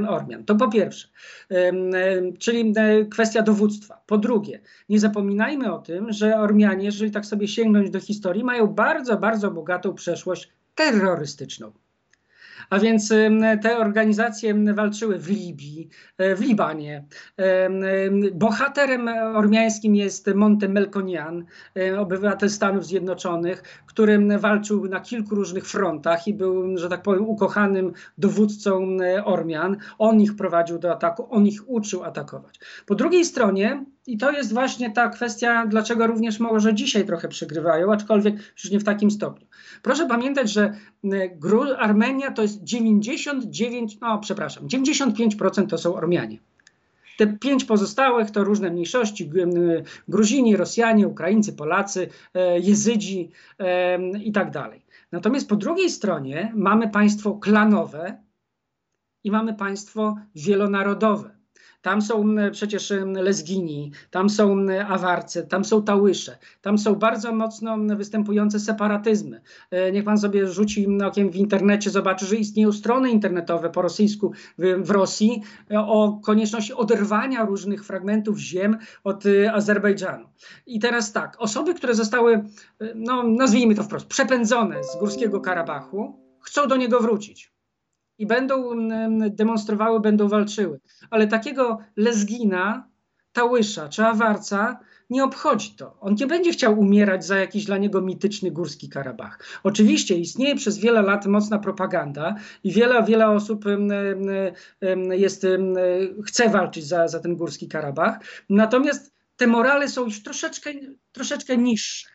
Ormian. 0.08 0.46
To 0.46 0.56
po 0.56 0.70
pierwsze, 0.70 1.08
czyli 2.40 2.74
kwestia 3.12 3.42
dowództwa. 3.42 4.02
Po 4.06 4.18
drugie, 4.18 4.60
nie 4.90 5.00
zapominajmy 5.00 5.74
o 5.74 5.80
tym, 5.80 6.14
że 6.14 6.38
Ormianie, 6.38 6.86
jeżeli 6.86 7.12
tak 7.12 7.26
sobie 7.26 7.48
sięgnąć 7.48 7.90
do 7.90 8.00
historii, 8.00 8.44
mają 8.44 8.68
bardzo, 8.68 9.18
bardzo 9.18 9.52
bogatą 9.52 9.94
przeszłość 9.94 10.50
terrorystyczną. 10.76 11.72
A 12.70 12.80
więc 12.80 13.14
te 13.62 13.78
organizacje 13.78 14.74
walczyły 14.74 15.20
w 15.20 15.30
Libii, 15.30 15.90
e, 16.18 16.36
w 16.36 16.42
Libanie. 16.42 17.06
Bohaterem 18.34 19.08
ormiańskim 19.36 19.96
jest 19.96 20.30
Monte 20.36 20.70
Melkonian, 20.70 21.46
e, 21.78 22.00
obywatel 22.00 22.50
Stanów 22.50 22.86
Zjednoczonych, 22.86 23.64
który 23.86 24.40
walczył 24.40 24.88
na 24.88 25.00
kilku 25.00 25.36
różnych 25.36 25.68
frontach 25.68 26.28
i 26.28 26.34
był, 26.34 26.78
że 26.78 26.90
tak 26.90 27.02
powiem, 27.02 27.26
ukochanym 27.26 27.94
dowódcą 28.18 28.98
Ormian. 29.26 29.78
On 29.98 30.22
ich 30.22 30.36
prowadził 30.36 30.80
do 30.80 30.92
ataku, 30.92 31.28
on 31.30 31.48
ich 31.48 31.70
uczył 31.70 32.04
atakować. 32.04 32.60
Po 32.86 32.96
drugiej 32.96 33.26
stronie 33.26 33.86
i 34.08 34.18
to 34.18 34.32
jest 34.32 34.54
właśnie 34.54 34.92
ta 34.92 35.10
kwestia, 35.10 35.66
dlaczego 35.66 36.08
również 36.08 36.40
może 36.40 36.74
dzisiaj 36.74 37.06
trochę 37.06 37.28
przegrywają, 37.28 37.94
aczkolwiek 37.94 38.36
już 38.36 38.72
nie 38.72 38.80
w 38.80 38.84
takim 38.84 39.12
stopniu. 39.12 39.48
Proszę 39.82 40.08
pamiętać, 40.08 40.52
że 40.52 40.74
Armenia 41.78 42.32
to 42.32 42.42
jest 42.42 42.64
99, 42.64 44.00
no 44.02 44.20
przepraszam, 44.20 44.68
95% 44.68 45.68
to 45.68 45.78
są 45.78 45.96
Ormianie. 45.96 46.38
Te 47.18 47.28
pięć 47.28 47.66
pozostałych 47.66 48.32
to 48.32 48.44
różne 48.44 48.72
mniejszości: 48.72 49.32
Gruzini, 50.08 50.58
Rosjanie, 50.58 51.08
Ukraińcy, 51.08 51.54
Polacy, 51.54 52.10
e, 52.34 52.60
Jezydzi 52.60 53.30
i 54.24 54.32
tak 54.32 54.52
dalej. 54.52 54.86
Natomiast 55.12 55.50
po 55.50 55.56
drugiej 55.56 55.90
stronie 55.90 56.52
mamy 56.56 56.90
państwo 56.90 57.34
klanowe 57.34 58.18
i 59.24 59.32
mamy 59.32 59.54
państwo 59.54 60.16
wielonarodowe. 60.36 61.35
Tam 61.86 62.02
są 62.02 62.36
przecież 62.52 62.94
Lezgini, 63.16 63.92
tam 64.12 64.30
są 64.30 64.66
Awarce, 64.88 65.44
tam 65.44 65.66
są 65.66 65.84
Tałysze, 65.84 66.38
tam 66.62 66.78
są 66.78 66.96
bardzo 66.96 67.34
mocno 67.34 67.78
występujące 67.78 68.60
separatyzmy. 68.60 69.42
E, 69.72 69.92
niech 69.92 70.04
pan 70.04 70.18
sobie 70.18 70.48
rzuci 70.48 70.88
okiem 71.06 71.32
w 71.32 71.36
internecie, 71.36 71.90
zobaczy, 71.90 72.26
że 72.26 72.36
istnieją 72.36 72.72
strony 72.72 73.12
internetowe 73.12 73.70
po 73.70 73.82
rosyjsku 73.82 74.32
w, 74.58 74.86
w 74.86 74.90
Rosji 74.90 75.42
e, 75.72 75.80
o 75.80 76.20
konieczności 76.24 76.74
oderwania 76.74 77.46
różnych 77.46 77.86
fragmentów 77.86 78.38
ziem 78.38 78.78
od 79.04 79.26
e, 79.26 79.54
Azerbejdżanu. 79.54 80.30
I 80.66 80.80
teraz 80.80 81.12
tak, 81.12 81.36
osoby, 81.40 81.74
które 81.74 81.96
zostały, 81.96 82.44
no 82.96 83.24
nazwijmy 83.24 83.76
to 83.76 83.84
wprost, 83.84 84.08
przepędzone 84.08 84.84
z 84.84 85.00
Górskiego 85.00 85.42
Karabachu, 85.42 86.20
chcą 86.42 86.68
do 86.68 86.76
niego 86.76 87.00
wrócić 87.00 87.55
i 88.18 88.26
będą 88.26 88.72
mm, 88.72 89.36
demonstrowały, 89.36 90.00
będą 90.00 90.28
walczyły. 90.28 90.80
Ale 91.10 91.28
takiego 91.28 91.80
Lezgina, 91.96 92.88
Tałysza 93.36 93.90
czy 93.90 94.06
Awarca 94.06 94.80
nie 95.10 95.24
obchodzi 95.24 95.76
to. 95.76 95.98
On 96.00 96.16
nie 96.20 96.28
będzie 96.28 96.52
chciał 96.52 96.80
umierać 96.80 97.26
za 97.26 97.38
jakiś 97.38 97.66
dla 97.66 97.78
niego 97.78 98.02
mityczny 98.02 98.52
Górski 98.52 98.90
Karabach. 98.90 99.40
Oczywiście 99.64 100.16
istnieje 100.16 100.56
przez 100.56 100.78
wiele 100.78 101.02
lat 101.02 101.26
mocna 101.26 101.60
propaganda 101.60 102.36
i 102.64 102.72
wiele, 102.72 103.04
wiele 103.04 103.30
osób 103.30 103.66
jest, 105.12 105.48
chce 106.26 106.50
walczyć 106.50 106.88
za, 106.88 107.08
za 107.08 107.20
ten 107.20 107.36
Górski 107.36 107.68
Karabach. 107.68 108.20
Natomiast 108.50 109.14
te 109.36 109.48
morale 109.48 109.88
są 109.88 110.06
już 110.06 110.24
troszeczkę, 110.24 110.72
troszeczkę 111.12 111.58
niższe. 111.58 112.10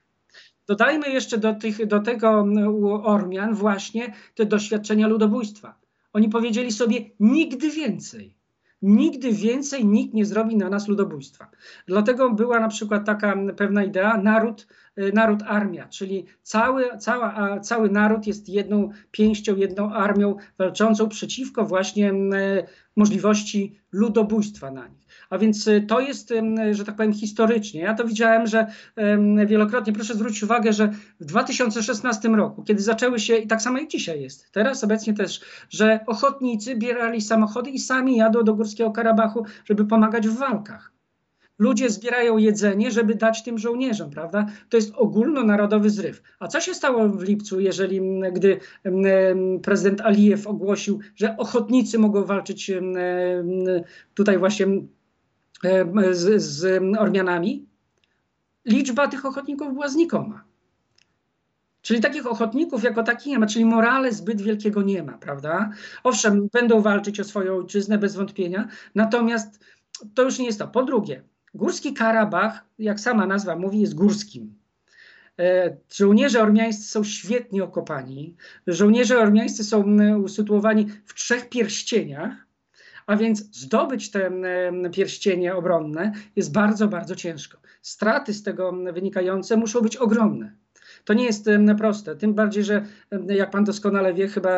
Dodajmy 0.66 1.08
jeszcze 1.10 1.38
do, 1.38 1.54
tych, 1.54 1.86
do 1.86 2.00
tego 2.00 2.44
Ormian 3.04 3.54
właśnie 3.54 4.14
te 4.34 4.46
doświadczenia 4.46 5.08
ludobójstwa. 5.08 5.79
Oni 6.12 6.28
powiedzieli 6.28 6.72
sobie 6.72 7.10
nigdy 7.20 7.70
więcej. 7.70 8.40
Nigdy 8.82 9.32
więcej 9.32 9.86
nikt 9.86 10.14
nie 10.14 10.24
zrobi 10.24 10.56
na 10.56 10.68
nas 10.68 10.88
ludobójstwa. 10.88 11.50
Dlatego 11.86 12.30
była 12.30 12.60
na 12.60 12.68
przykład 12.68 13.06
taka 13.06 13.36
pewna 13.56 13.84
idea 13.84 14.16
naród, 14.16 14.66
y, 14.98 15.12
naród 15.12 15.42
armia, 15.46 15.88
czyli 15.88 16.26
cały, 16.42 16.98
cała, 16.98 17.60
cały 17.60 17.90
naród 17.90 18.26
jest 18.26 18.48
jedną 18.48 18.90
pięścią, 19.10 19.56
jedną 19.56 19.92
armią 19.92 20.36
walczącą 20.58 21.08
przeciwko 21.08 21.64
właśnie 21.64 22.12
możliwości 22.96 23.80
ludobójstwa 23.92 24.70
na 24.70 24.88
nich. 24.88 25.06
A 25.30 25.38
więc 25.38 25.66
y, 25.66 25.80
to 25.88 26.00
jest, 26.00 26.32
że 26.70 26.84
tak 26.84 26.96
powiem, 26.96 27.12
historycznie. 27.12 27.80
Ja 27.80 27.94
to 27.94 28.04
widziałem, 28.04 28.46
że 28.46 28.66
wielokrotnie, 29.46 29.92
proszę 29.92 30.14
zwrócić 30.14 30.42
uwagę, 30.42 30.72
że 30.72 30.92
w 31.20 31.24
2016 31.24 32.28
roku, 32.28 32.62
kiedy 32.62 32.82
zaczęły 32.82 33.18
się, 33.18 33.36
i 33.36 33.46
tak 33.46 33.62
samo 33.62 33.78
jak 33.78 33.88
dzisiaj 33.88 34.20
jest, 34.22 34.52
teraz 34.52 34.84
obecnie 34.84 35.14
też, 35.14 35.40
że 35.70 36.00
ochotnicy 36.06 36.76
bierali 36.76 37.20
samochody 37.20 37.70
i 37.70 37.78
sami 37.78 38.16
jadą 38.16 38.42
do 38.42 38.54
Górskiego 38.54 38.90
Karabachu, 38.90 39.44
żeby 39.64 39.84
pomagać 39.84 40.28
w 40.28 40.38
walkach. 40.38 40.92
Ludzie 41.58 41.90
zbierają 41.90 42.38
jedzenie, 42.38 42.90
żeby 42.90 43.14
dać 43.14 43.42
tym 43.42 43.58
żołnierzom, 43.58 44.10
prawda? 44.10 44.46
To 44.68 44.76
jest 44.76 44.92
ogólnonarodowy 44.94 45.90
zryw. 45.90 46.22
A 46.38 46.48
co 46.48 46.60
się 46.60 46.74
stało 46.74 47.08
w 47.08 47.22
lipcu, 47.22 47.60
jeżeli, 47.60 48.00
gdy 48.32 48.60
prezydent 49.62 50.00
Alijew 50.00 50.46
ogłosił, 50.46 51.00
że 51.16 51.36
ochotnicy 51.36 51.98
mogą 51.98 52.24
walczyć 52.24 52.70
tutaj 54.14 54.38
właśnie 54.38 54.66
z, 56.10 56.42
z 56.42 56.82
Ormianami, 56.98 57.66
liczba 58.64 59.08
tych 59.08 59.26
ochotników 59.26 59.72
była 59.72 59.88
znikoma. 59.88 60.44
Czyli 61.82 62.00
takich 62.00 62.26
ochotników 62.26 62.82
jako 62.82 63.02
takich 63.02 63.26
nie 63.26 63.38
ma, 63.38 63.46
czyli 63.46 63.64
morale 63.64 64.12
zbyt 64.12 64.42
wielkiego 64.42 64.82
nie 64.82 65.02
ma, 65.02 65.12
prawda? 65.12 65.70
Owszem, 66.04 66.48
będą 66.52 66.82
walczyć 66.82 67.20
o 67.20 67.24
swoją 67.24 67.56
ojczyznę 67.56 67.98
bez 67.98 68.16
wątpienia, 68.16 68.68
natomiast 68.94 69.64
to 70.14 70.22
już 70.22 70.38
nie 70.38 70.46
jest 70.46 70.58
to. 70.58 70.68
Po 70.68 70.82
drugie, 70.82 71.22
Górski 71.54 71.92
Karabach, 71.94 72.64
jak 72.78 73.00
sama 73.00 73.26
nazwa 73.26 73.56
mówi, 73.56 73.80
jest 73.80 73.94
górskim. 73.94 74.54
E, 75.38 75.76
żołnierze 75.94 76.42
ormiańscy 76.42 76.88
są 76.88 77.04
świetnie 77.04 77.64
okopani. 77.64 78.36
Żołnierze 78.66 79.18
ormiańscy 79.18 79.64
są 79.64 79.84
usytuowani 80.22 80.86
w 81.04 81.14
trzech 81.14 81.48
pierścieniach, 81.48 82.46
a 83.10 83.16
więc 83.16 83.56
zdobyć 83.56 84.10
te 84.10 84.30
pierścienie 84.92 85.54
obronne 85.54 86.12
jest 86.36 86.52
bardzo, 86.52 86.88
bardzo 86.88 87.16
ciężko. 87.16 87.58
Straty 87.82 88.34
z 88.34 88.42
tego 88.42 88.72
wynikające 88.92 89.56
muszą 89.56 89.80
być 89.80 89.96
ogromne. 89.96 90.52
To 91.04 91.14
nie 91.14 91.24
jest 91.24 91.50
proste, 91.78 92.16
tym 92.16 92.34
bardziej, 92.34 92.64
że 92.64 92.86
jak 93.28 93.50
pan 93.50 93.64
doskonale 93.64 94.14
wie, 94.14 94.28
chyba 94.28 94.50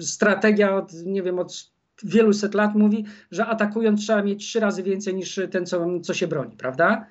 strategia 0.00 0.76
od, 0.76 0.92
nie 0.92 1.22
wiem, 1.22 1.38
od 1.38 1.70
wielu 2.02 2.32
set 2.32 2.54
lat 2.54 2.74
mówi, 2.74 3.04
że 3.30 3.46
atakując 3.46 4.00
trzeba 4.00 4.22
mieć 4.22 4.46
trzy 4.46 4.60
razy 4.60 4.82
więcej 4.82 5.14
niż 5.14 5.40
ten, 5.50 5.66
co, 5.66 6.00
co 6.00 6.14
się 6.14 6.26
broni, 6.26 6.56
prawda? 6.56 7.06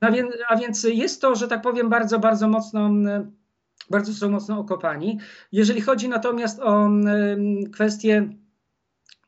A 0.00 0.10
więc, 0.10 0.30
a 0.48 0.56
więc 0.56 0.86
jest 0.92 1.20
to, 1.20 1.34
że 1.34 1.48
tak 1.48 1.62
powiem, 1.62 1.88
bardzo, 1.88 2.18
bardzo 2.18 2.48
mocno 2.48 2.90
bardzo 3.90 4.12
są 4.12 4.30
mocno 4.30 4.58
okopani. 4.58 5.18
Jeżeli 5.52 5.80
chodzi 5.80 6.08
natomiast 6.08 6.60
o 6.60 6.90
kwestię 7.72 8.28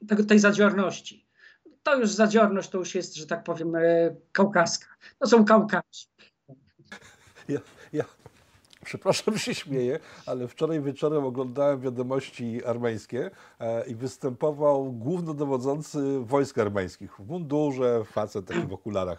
tego, 0.08 0.24
tej 0.24 0.38
zadziorności. 0.38 1.26
To 1.82 1.96
już 1.96 2.10
zadziorność 2.10 2.68
to 2.68 2.78
już 2.78 2.94
jest, 2.94 3.16
że 3.16 3.26
tak 3.26 3.44
powiem, 3.44 3.74
e, 3.74 3.80
kaukaska. 4.32 4.86
To 5.18 5.26
są 5.26 5.44
Kaukazi. 5.44 6.06
Ja, 7.48 7.58
ja, 7.92 8.04
przepraszam, 8.84 9.34
że 9.34 9.40
się 9.40 9.54
śmieję, 9.54 9.98
ale 10.26 10.48
wczoraj 10.48 10.80
wieczorem 10.80 11.24
oglądałem 11.24 11.80
wiadomości 11.80 12.64
armeńskie 12.64 13.30
e, 13.60 13.86
i 13.86 13.94
występował 13.94 14.92
głównodowodzący 14.92 16.20
wojsk 16.20 16.58
armeńskich 16.58 17.16
w 17.18 17.26
mundurze, 17.26 18.04
facet 18.04 18.46
taki 18.46 18.66
w 18.66 18.72
okularach. 18.72 19.18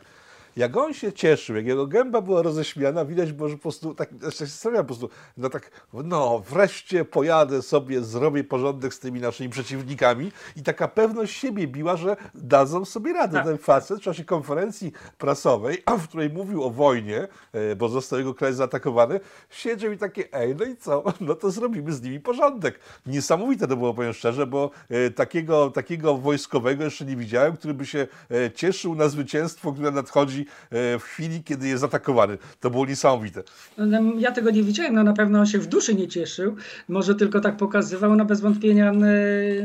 Jak 0.58 0.78
on 0.78 0.94
się 0.94 1.14
cieszył, 1.14 1.56
jak 1.56 1.66
jego 1.66 1.88
gęba 1.88 2.22
była 2.22 2.42
roześmiana, 2.42 3.06
widać 3.06 3.32
było, 3.32 3.50
że 3.50 3.56
po 3.56 3.62
prostu, 3.62 3.96
tak, 3.96 4.10
znaczy 4.20 4.46
po 4.78 4.84
prostu, 4.84 5.10
no 5.38 5.50
tak, 5.50 5.72
no 5.94 6.40
wreszcie 6.50 7.06
pojadę 7.06 7.62
sobie, 7.62 8.02
zrobię 8.02 8.44
porządek 8.44 8.94
z 8.94 9.00
tymi 9.00 9.20
naszymi 9.20 9.50
przeciwnikami 9.50 10.32
i 10.56 10.64
taka 10.64 10.88
pewność 10.88 11.38
siebie 11.38 11.68
biła, 11.68 11.98
że 11.98 12.18
dadzą 12.36 12.86
sobie 12.86 13.14
radę. 13.14 13.34
Tak. 13.34 13.46
Ten 13.46 13.58
facet 13.58 14.00
w 14.00 14.02
czasie 14.02 14.26
konferencji 14.26 14.92
prasowej, 15.18 15.84
w 16.00 16.08
której 16.08 16.30
mówił 16.30 16.64
o 16.64 16.70
wojnie, 16.70 17.28
e, 17.54 17.76
bo 17.76 17.90
został 17.90 18.20
jego 18.20 18.34
kraj 18.34 18.54
zaatakowany, 18.54 19.20
siedział 19.50 19.92
i 19.92 19.98
takie, 19.98 20.34
ej, 20.34 20.56
no 20.56 20.66
i 20.66 20.76
co, 20.76 21.04
no 21.22 21.36
to 21.36 21.52
zrobimy 21.52 21.94
z 21.94 22.02
nimi 22.02 22.20
porządek. 22.20 22.80
Niesamowite 23.06 23.68
to 23.68 23.78
było, 23.78 23.94
powiem 23.94 24.14
szczerze, 24.14 24.48
bo 24.48 24.72
e, 24.90 25.10
takiego, 25.10 25.72
takiego 25.72 26.18
wojskowego 26.18 26.84
jeszcze 26.84 27.06
nie 27.06 27.16
widziałem, 27.16 27.58
który 27.58 27.74
by 27.74 27.86
się 27.86 28.08
e, 28.32 28.52
cieszył 28.52 28.96
na 28.96 29.10
zwycięstwo, 29.10 29.74
które 29.74 29.92
nadchodzi 29.92 30.47
w 30.72 31.02
chwili, 31.04 31.44
kiedy 31.44 31.68
jest 31.68 31.84
atakowany. 31.84 32.38
To 32.60 32.70
było 32.70 32.86
niesamowite. 32.86 33.44
No, 33.78 34.00
ja 34.18 34.32
tego 34.32 34.52
nie 34.52 34.64
widziałem, 34.64 34.96
no 34.96 35.04
na 35.04 35.14
pewno 35.14 35.40
on 35.40 35.46
się 35.46 35.60
w 35.60 35.68
duszy 35.68 35.96
nie 35.96 36.08
cieszył, 36.08 36.56
może 36.88 37.16
tylko 37.16 37.40
tak 37.40 37.58
pokazywał, 37.58 38.16
no 38.16 38.26
bez 38.26 38.42
wątpienia, 38.42 38.92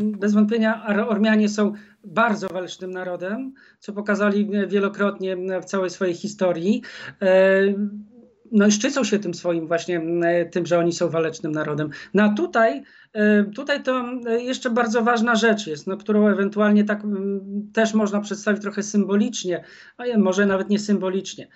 bez 0.03 0.35
wątpienia 0.35 0.87
Ormianie 1.09 1.49
są 1.49 1.73
bardzo 2.05 2.49
walecznym 2.49 2.91
narodem, 2.91 3.55
co 3.79 3.93
pokazali 3.93 4.51
wielokrotnie 4.69 5.37
w 5.63 5.65
całej 5.65 5.91
swojej 5.91 6.15
historii 6.15 6.83
no 8.53 8.67
i 8.67 8.73
szczycą 8.73 9.05
się 9.05 9.19
tym 9.19 9.35
swoim 9.35 9.67
właśnie, 9.67 10.03
tym, 10.51 10.67
że 10.67 10.79
oni 10.79 10.93
są 10.93 11.09
walecznym 11.09 11.53
narodem. 11.53 11.91
No 12.15 12.23
a 12.23 12.35
tutaj, 12.35 12.83
tutaj 13.55 13.83
to 13.83 14.05
jeszcze 14.39 14.71
bardzo 14.71 15.03
ważna 15.03 15.35
rzecz 15.35 15.67
jest, 15.67 15.87
no, 15.87 15.97
którą 15.97 16.29
ewentualnie 16.29 16.85
tak 16.85 17.03
też 17.73 17.95
można 17.95 18.21
przedstawić 18.21 18.63
trochę 18.63 18.83
symbolicznie, 18.83 19.65
a 19.97 20.05
może 20.19 20.47
nawet 20.47 20.69
nie 20.69 20.79
symbolicznie. 20.79 21.49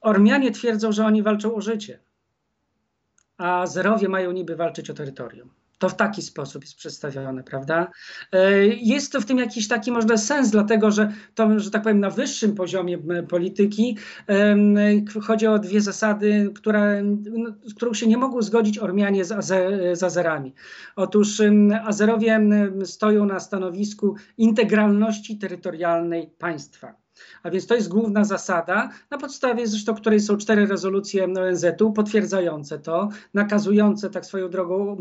Ormianie 0.00 0.50
twierdzą, 0.50 0.92
że 0.92 1.06
oni 1.06 1.22
walczą 1.22 1.54
o 1.54 1.60
życie, 1.60 1.98
a 3.36 3.66
Zerowie 3.66 4.08
mają 4.08 4.32
niby 4.32 4.56
walczyć 4.56 4.90
o 4.90 4.94
terytorium. 4.94 5.50
To 5.78 5.88
w 5.88 5.96
taki 5.96 6.22
sposób 6.22 6.62
jest 6.62 6.76
przedstawione, 6.76 7.42
prawda? 7.42 7.90
E, 8.32 8.66
jest 8.66 9.12
to 9.12 9.20
w 9.20 9.24
tym 9.24 9.38
jakiś 9.38 9.68
taki 9.68 9.92
może 9.92 10.18
sens, 10.18 10.50
dlatego 10.50 10.90
że 10.90 11.12
to, 11.34 11.60
że 11.60 11.70
tak 11.70 11.82
powiem, 11.82 12.00
na 12.00 12.10
wyższym 12.10 12.54
poziomie 12.54 12.98
polityki 13.28 13.96
chodzi 15.22 15.46
o 15.46 15.58
dwie 15.58 15.80
zasady, 15.80 16.50
które, 16.54 17.02
z 17.64 17.74
którą 17.74 17.94
się 17.94 18.06
nie 18.06 18.16
mogą 18.16 18.42
zgodzić 18.42 18.78
Ormianie 18.78 19.24
z, 19.24 19.32
Azer, 19.32 19.96
z 19.96 20.02
Azerami. 20.02 20.54
Otóż 20.96 21.42
Azerowie 21.84 22.40
stoją 22.84 23.26
na 23.26 23.40
stanowisku 23.40 24.14
integralności 24.38 25.38
terytorialnej 25.38 26.30
państwa. 26.38 27.07
A 27.42 27.50
więc 27.50 27.66
to 27.66 27.74
jest 27.74 27.88
główna 27.88 28.24
zasada, 28.24 28.88
na 29.10 29.18
podstawie 29.18 29.66
zresztą 29.66 29.94
której 29.94 30.20
są 30.20 30.36
cztery 30.36 30.66
rezolucje 30.66 31.24
ONZ-u 31.24 31.92
potwierdzające 31.92 32.78
to, 32.78 33.08
nakazujące 33.34 34.10
tak 34.10 34.26
swoją 34.26 34.50
drogą 34.50 34.96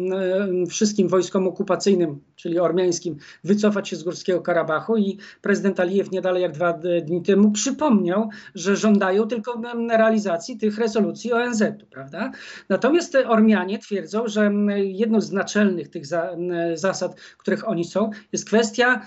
wszystkim 0.70 1.08
wojskom 1.08 1.48
okupacyjnym, 1.48 2.20
czyli 2.36 2.60
ormiańskim, 2.60 3.18
wycofać 3.44 3.90
się 3.90 3.96
z 3.96 4.04
Górskiego 4.04 4.42
Karabachu 4.42 4.98
i 4.98 5.18
prezydent 5.42 5.80
Alijew 5.80 6.12
nie 6.12 6.22
dalej 6.22 6.44
jak 6.44 6.52
dwa 6.52 6.74
dni 7.06 7.22
temu 7.22 7.52
przypomniał, 7.52 8.30
że 8.56 8.76
żądają 8.76 9.28
tylko 9.28 9.62
realizacji 9.90 10.58
tych 10.58 10.78
rezolucji 10.78 11.34
ONZ-u, 11.34 11.86
prawda? 11.92 12.32
Natomiast 12.70 13.18
Ormianie 13.28 13.80
twierdzą, 13.80 14.28
że 14.28 14.52
jedną 14.78 15.22
z 15.22 15.32
naczelnych 15.32 15.90
tych 15.90 16.06
za, 16.06 16.36
zasad, 16.74 17.16
których 17.38 17.68
oni 17.68 17.86
są, 17.86 18.10
jest 18.32 18.46
kwestia 18.46 19.02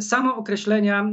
samookreślenia 0.00 1.10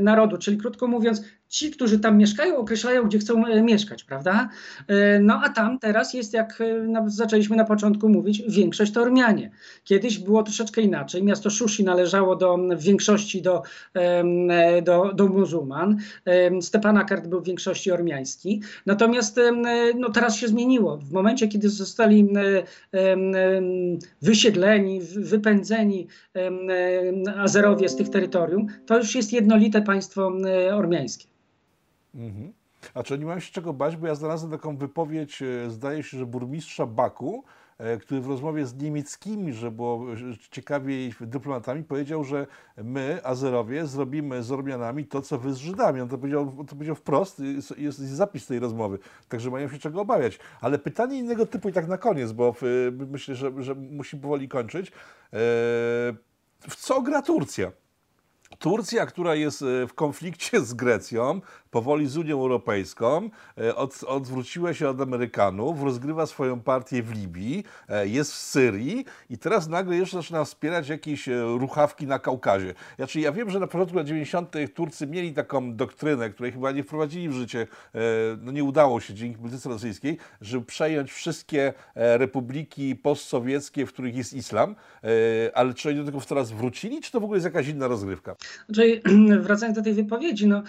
narodu 0.00 0.17
narodu, 0.18 0.38
czyli 0.38 0.58
krótko 0.58 0.86
mówiąc, 0.86 1.22
ci, 1.48 1.70
którzy 1.70 1.98
tam 1.98 2.18
mieszkają, 2.18 2.56
określają, 2.56 3.02
gdzie 3.02 3.18
chcą 3.18 3.46
e, 3.46 3.62
mieszkać, 3.62 4.04
prawda? 4.04 4.48
E, 4.86 5.20
no 5.20 5.40
a 5.44 5.48
tam 5.48 5.78
teraz 5.78 6.14
jest, 6.14 6.32
jak 6.32 6.60
e, 6.60 7.04
zaczęliśmy 7.06 7.56
na 7.56 7.64
początku 7.64 8.08
mówić, 8.08 8.42
większość 8.48 8.92
to 8.92 9.02
Ormianie. 9.02 9.50
Kiedyś 9.84 10.18
było 10.18 10.42
troszeczkę 10.42 10.80
inaczej. 10.80 11.22
Miasto 11.22 11.50
Szusi 11.50 11.84
należało 11.84 12.36
do, 12.36 12.58
w 12.76 12.82
większości 12.82 13.42
do, 13.42 13.62
do, 14.82 15.12
do 15.14 15.26
muzułman. 15.26 15.98
Stepanakert 16.60 17.26
był 17.26 17.40
w 17.40 17.44
większości 17.44 17.90
ormiański. 17.90 18.62
Natomiast 18.86 19.40
no, 19.94 20.10
teraz 20.10 20.36
się 20.36 20.48
zmieniło. 20.48 20.96
W 20.96 21.12
momencie, 21.12 21.48
kiedy 21.48 21.68
zostali 21.68 22.28
wysiedleni, 24.22 25.00
wypędzeni 25.16 26.06
Azerowie 27.36 27.88
z 27.88 27.96
tych 27.96 28.08
terytorium, 28.08 28.66
to 28.86 28.98
już 28.98 29.14
jest 29.14 29.32
jednolite 29.32 29.82
państwo 29.82 30.32
ormiańskie. 30.72 31.37
Mhm. 32.18 32.52
A 32.94 33.02
czy 33.02 33.14
oni 33.14 33.24
mają 33.24 33.40
się 33.40 33.52
czego 33.52 33.72
bać? 33.72 33.96
Bo 33.96 34.06
ja 34.06 34.14
znalazłem 34.14 34.52
taką 34.52 34.76
wypowiedź, 34.76 35.42
e, 35.42 35.70
zdaje 35.70 36.02
się, 36.02 36.18
że 36.18 36.26
burmistrza 36.26 36.86
Baku, 36.86 37.44
e, 37.78 37.96
który 37.96 38.20
w 38.20 38.26
rozmowie 38.28 38.66
z 38.66 38.74
niemieckimi, 38.74 39.52
że 39.52 39.70
było 39.70 40.06
ciekawiej 40.50 41.14
dyplomatami, 41.20 41.84
powiedział, 41.84 42.24
że 42.24 42.46
my, 42.76 43.20
Azerowie, 43.24 43.86
zrobimy 43.86 44.42
z 44.42 44.52
Ormianami 44.52 45.04
to, 45.04 45.22
co 45.22 45.38
wy 45.38 45.52
z 45.52 45.56
Żydami. 45.56 46.00
On 46.00 46.08
to 46.08 46.18
powiedział, 46.18 46.64
to 46.66 46.74
powiedział 46.74 46.94
wprost, 46.94 47.38
jest, 47.38 47.78
jest 47.78 47.98
zapis 47.98 48.46
tej 48.46 48.58
rozmowy, 48.58 48.98
także 49.28 49.50
mają 49.50 49.68
się 49.68 49.78
czego 49.78 50.00
obawiać. 50.00 50.38
Ale 50.60 50.78
pytanie 50.78 51.18
innego 51.18 51.46
typu 51.46 51.68
i 51.68 51.72
tak 51.72 51.88
na 51.88 51.98
koniec, 51.98 52.32
bo 52.32 52.54
myślę, 52.92 53.34
że, 53.34 53.62
że 53.62 53.74
musimy 53.74 54.22
powoli 54.22 54.48
kończyć. 54.48 54.88
E, 54.88 54.92
w 56.68 56.76
co 56.76 57.02
gra 57.02 57.22
Turcja? 57.22 57.72
Turcja, 58.58 59.06
która 59.06 59.34
jest 59.34 59.62
e, 59.62 59.86
w 59.86 59.94
konflikcie 59.94 60.60
z 60.60 60.74
Grecją, 60.74 61.40
powoli 61.70 62.06
z 62.06 62.16
Unią 62.16 62.40
Europejską, 62.40 63.30
e, 63.58 63.76
od, 63.76 64.04
odwróciła 64.04 64.74
się 64.74 64.88
od 64.88 65.00
Amerykanów, 65.00 65.82
rozgrywa 65.82 66.26
swoją 66.26 66.60
partię 66.60 67.02
w 67.02 67.14
Libii, 67.14 67.64
e, 67.88 68.08
jest 68.08 68.32
w 68.32 68.36
Syrii 68.36 69.04
i 69.30 69.38
teraz 69.38 69.68
nagle 69.68 69.96
jeszcze 69.96 70.16
zaczyna 70.16 70.44
wspierać 70.44 70.88
jakieś 70.88 71.28
ruchawki 71.58 72.06
na 72.06 72.18
Kaukazie. 72.18 72.74
Znaczy, 72.96 73.20
ja 73.20 73.32
wiem, 73.32 73.50
że 73.50 73.60
na 73.60 73.66
początku 73.66 73.96
lat 73.96 74.06
90. 74.06 74.54
Turcy 74.74 75.06
mieli 75.06 75.34
taką 75.34 75.76
doktrynę, 75.76 76.30
której 76.30 76.52
chyba 76.52 76.72
nie 76.72 76.82
wprowadzili 76.82 77.28
w 77.28 77.32
życie, 77.32 77.66
no 78.42 78.52
nie 78.52 78.64
udało 78.64 79.00
się 79.00 79.14
dzięki 79.14 79.38
polityce 79.38 79.68
rosyjskiej, 79.68 80.18
żeby 80.40 80.64
przejąć 80.64 81.12
wszystkie 81.12 81.72
republiki 81.94 82.96
postsowieckie, 82.96 83.86
w 83.86 83.92
których 83.92 84.16
jest 84.16 84.32
islam, 84.32 84.74
ale 85.54 85.74
czy 85.74 85.88
oni 85.88 85.98
do 85.98 86.04
tego 86.04 86.20
teraz 86.20 86.50
wrócili, 86.50 87.00
czy 87.00 87.12
to 87.12 87.20
w 87.20 87.24
ogóle 87.24 87.36
jest 87.36 87.44
jakaś 87.44 87.68
inna 87.68 87.88
rozgrywka? 87.88 88.36
Znaczy, 88.66 89.00
wracając 89.46 89.78
do 89.78 89.84
tej 89.84 89.94
wypowiedzi, 89.94 90.46
no 90.46 90.62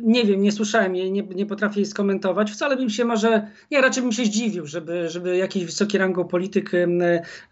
nie 0.00 0.24
wiem, 0.24 0.42
nie 0.42 0.52
słyszałem 0.52 0.96
jej, 0.96 1.12
nie, 1.12 1.22
nie 1.22 1.46
potrafię 1.46 1.80
jej 1.80 1.86
skomentować. 1.86 2.50
Wcale 2.50 2.76
bym 2.76 2.90
się 2.90 3.04
może, 3.04 3.48
nie, 3.70 3.80
raczej 3.80 4.02
bym 4.02 4.12
się 4.12 4.24
zdziwił, 4.24 4.66
żeby, 4.66 5.08
żeby 5.08 5.36
jakiś 5.36 5.64
wysoki 5.64 5.98
rangą 5.98 6.24
polityk 6.24 6.70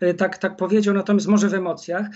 e, 0.00 0.14
tak, 0.14 0.38
tak 0.38 0.56
powiedział, 0.56 0.94
natomiast 0.94 1.26
może 1.26 1.48
w 1.48 1.54
emocjach. 1.54 2.06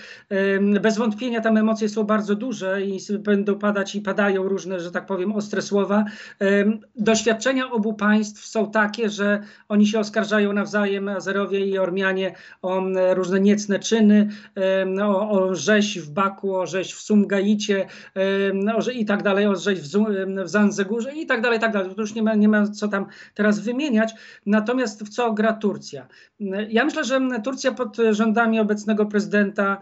Bez 0.80 0.98
wątpienia 0.98 1.40
tam 1.40 1.56
emocje 1.56 1.88
są 1.88 2.04
bardzo 2.04 2.34
duże 2.34 2.82
i 2.82 2.98
będą 3.18 3.58
padać 3.58 3.94
i 3.94 4.00
padają 4.00 4.42
różne, 4.42 4.80
że 4.80 4.90
tak 4.90 5.06
powiem, 5.06 5.32
ostre 5.32 5.62
słowa. 5.62 6.04
Doświadczenia 6.96 7.70
obu 7.70 7.94
państw 7.94 8.46
są 8.46 8.70
takie, 8.70 9.08
że 9.10 9.42
oni 9.68 9.86
się 9.86 9.98
oskarżają 9.98 10.52
nawzajem, 10.52 11.08
Azerowie 11.08 11.66
i 11.66 11.78
Ormianie, 11.78 12.34
o 12.62 12.82
różne 13.14 13.40
niecne 13.40 13.78
czyny, 13.78 14.28
o, 15.02 15.30
o 15.30 15.54
rzeź 15.54 16.00
w 16.00 16.10
Baku, 16.10 16.56
o 16.56 16.66
rzeź 16.66 16.94
w 16.94 17.00
Sumgai, 17.00 17.53
no, 18.54 18.78
i 18.92 19.04
tak 19.04 19.22
dalej, 19.22 19.46
Ozdrzeć 19.46 19.80
w, 19.80 19.88
w 20.44 20.48
Zanzegurze 20.48 21.14
i 21.14 21.26
tak 21.26 21.40
dalej, 21.40 21.58
i 21.58 21.60
tak 21.60 21.72
dalej. 21.72 21.94
To 21.94 22.00
już 22.00 22.14
nie 22.14 22.22
ma, 22.22 22.34
nie 22.34 22.48
ma 22.48 22.66
co 22.66 22.88
tam 22.88 23.06
teraz 23.34 23.60
wymieniać. 23.60 24.12
Natomiast 24.46 25.04
w 25.04 25.08
co 25.08 25.32
gra 25.32 25.52
Turcja? 25.52 26.06
Ja 26.68 26.84
myślę, 26.84 27.04
że 27.04 27.20
Turcja 27.44 27.72
pod 27.72 27.96
rządami 28.10 28.60
obecnego 28.60 29.06
prezydenta 29.06 29.80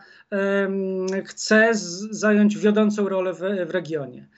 chce 1.25 1.71
zająć 2.11 2.59
wiodącą 2.59 3.09
rolę 3.09 3.35
w, 3.35 3.39
w 3.67 3.71
regionie. 3.71 4.29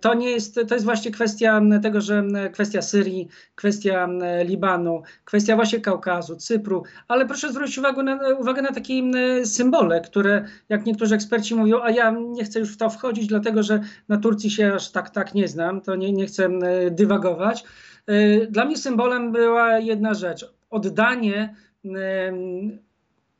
To 0.00 0.14
nie 0.14 0.30
jest, 0.30 0.60
to 0.68 0.74
jest 0.74 0.84
właśnie 0.84 1.10
kwestia 1.10 1.60
tego, 1.82 2.00
że 2.00 2.24
kwestia 2.52 2.82
Syrii, 2.82 3.28
kwestia 3.54 4.08
Libanu, 4.44 5.02
kwestia 5.24 5.56
właśnie 5.56 5.80
Kaukazu, 5.80 6.36
Cypru, 6.36 6.82
ale 7.08 7.26
proszę 7.26 7.52
zwrócić 7.52 7.78
uwagę 7.78 8.02
na, 8.02 8.28
uwagę 8.38 8.62
na 8.62 8.72
takie 8.72 9.02
symbole, 9.44 10.00
które 10.00 10.44
jak 10.68 10.86
niektórzy 10.86 11.14
eksperci 11.14 11.54
mówią, 11.54 11.80
a 11.82 11.90
ja 11.90 12.10
nie 12.10 12.44
chcę 12.44 12.58
już 12.58 12.74
w 12.74 12.76
to 12.76 12.90
wchodzić, 12.90 13.26
dlatego 13.26 13.62
że 13.62 13.80
na 14.08 14.16
Turcji 14.16 14.50
się 14.50 14.74
aż 14.74 14.90
tak, 14.90 15.10
tak 15.10 15.34
nie 15.34 15.48
znam, 15.48 15.80
to 15.80 15.96
nie, 15.96 16.12
nie 16.12 16.26
chcę 16.26 16.48
dywagować. 16.90 17.64
E, 18.06 18.46
dla 18.46 18.64
mnie 18.64 18.76
symbolem 18.76 19.32
była 19.32 19.78
jedna 19.78 20.14
rzecz, 20.14 20.54
oddanie 20.70 21.54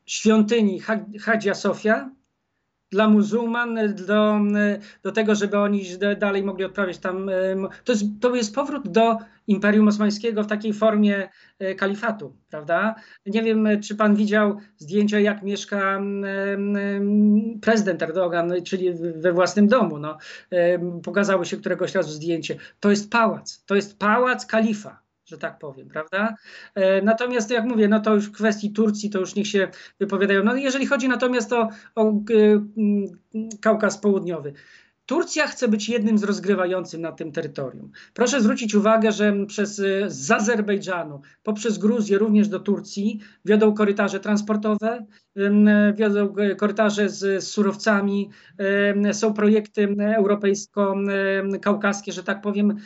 świątyni 0.07 0.81
Hadzia 1.21 1.55
Sofia 1.55 2.11
dla 2.93 3.09
muzułman, 3.09 3.79
do, 4.07 4.41
do 5.03 5.13
tego, 5.13 5.35
żeby 5.35 5.59
oni 5.59 5.83
dalej 6.19 6.43
mogli 6.43 6.65
odprawiać 6.65 6.99
tam. 6.99 7.31
To 7.85 7.93
jest, 7.93 8.05
to 8.21 8.35
jest 8.35 8.55
powrót 8.55 8.89
do 8.89 9.19
Imperium 9.47 9.89
Osmańskiego 9.89 10.43
w 10.43 10.47
takiej 10.47 10.73
formie 10.73 11.29
e, 11.59 11.75
kalifatu, 11.75 12.37
prawda? 12.51 12.95
Nie 13.27 13.43
wiem, 13.43 13.69
czy 13.81 13.97
pan 13.97 14.15
widział 14.15 14.57
zdjęcia, 14.77 15.21
jak 15.21 15.43
mieszka 15.43 16.01
prezydent 17.63 18.03
Erdogan, 18.03 18.53
czyli 18.65 18.93
we 18.95 19.33
własnym 19.33 19.69
domu. 19.69 19.99
No, 19.99 20.19
pokazało 21.03 21.45
się 21.45 21.57
któregoś 21.57 21.95
razu 21.95 22.11
zdjęcie. 22.11 22.57
To 22.81 22.91
jest 22.91 23.11
pałac, 23.11 23.65
to 23.67 23.75
jest 23.75 23.99
pałac 23.99 24.47
kalifa 24.47 25.02
że 25.33 25.39
tak 25.39 25.59
powiem, 25.59 25.89
prawda? 25.89 26.35
E, 26.75 27.03
natomiast 27.03 27.51
jak 27.51 27.65
mówię, 27.65 27.89
no 27.89 28.01
to 28.01 28.15
już 28.15 28.27
w 28.29 28.33
kwestii 28.33 28.73
Turcji 28.73 29.11
to 29.11 29.19
już 29.19 29.35
niech 29.35 29.47
się 29.47 29.69
wypowiadają. 30.01 30.45
No 30.45 30.57
jeżeli 30.57 30.87
chodzi 30.87 31.09
natomiast 31.09 31.53
o, 31.53 31.69
o 31.95 32.13
Kaukaz 33.61 33.99
Południowy, 33.99 34.53
Turcja 35.07 35.47
chce 35.47 35.69
być 35.69 35.89
jednym 35.89 36.19
z 36.19 36.25
rozgrywających 36.25 37.01
na 37.01 37.13
tym 37.13 37.33
terytorium. 37.33 37.91
Proszę 38.15 38.41
zwrócić 38.41 38.75
uwagę, 38.75 39.13
że 39.13 39.47
przez, 39.47 39.79
y, 39.79 40.05
z 40.07 40.31
Azerbejdżanu 40.31 41.21
poprzez 41.43 41.79
Gruzję 41.79 42.19
również 42.19 42.49
do 42.49 42.61
Turcji 42.61 43.21
wiodą 43.45 43.75
korytarze 43.75 44.21
transportowe, 44.21 45.07
wiodą 45.95 46.35
korytarze 46.59 47.09
z, 47.09 47.45
z 47.45 47.49
surowcami, 47.49 48.31
są 49.13 49.35
projekty 49.35 49.97
europejsko-kaukaskie, 50.17 52.13
że 52.13 52.23
tak 52.23 52.41
powiem, 52.41 52.77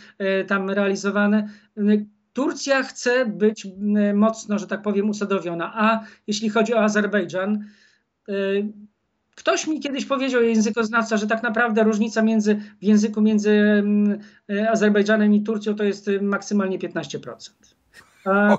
tam 0.46 0.70
realizowane. 0.70 1.48
Turcja 2.36 2.82
chce 2.82 3.26
być 3.26 3.66
mocno, 4.14 4.58
że 4.58 4.66
tak 4.66 4.82
powiem, 4.82 5.10
usadowiona. 5.10 5.72
A 5.74 6.00
jeśli 6.26 6.50
chodzi 6.50 6.74
o 6.74 6.82
Azerbejdżan, 6.82 7.64
y, 8.28 8.72
Ktoś 9.34 9.66
mi 9.66 9.80
kiedyś 9.80 10.04
powiedział, 10.04 10.42
językoznawca, 10.42 11.16
że 11.16 11.26
tak 11.26 11.42
naprawdę 11.42 11.84
różnica 11.84 12.22
między, 12.22 12.60
w 12.80 12.84
języku 12.84 13.20
między 13.20 13.50
y, 14.50 14.70
Azerbejdżanem 14.70 15.34
i 15.34 15.42
Turcją 15.42 15.74
to 15.74 15.84
jest 15.84 16.08
y, 16.08 16.22
maksymalnie 16.22 16.78
15%. 16.78 17.38
A, 18.24 18.58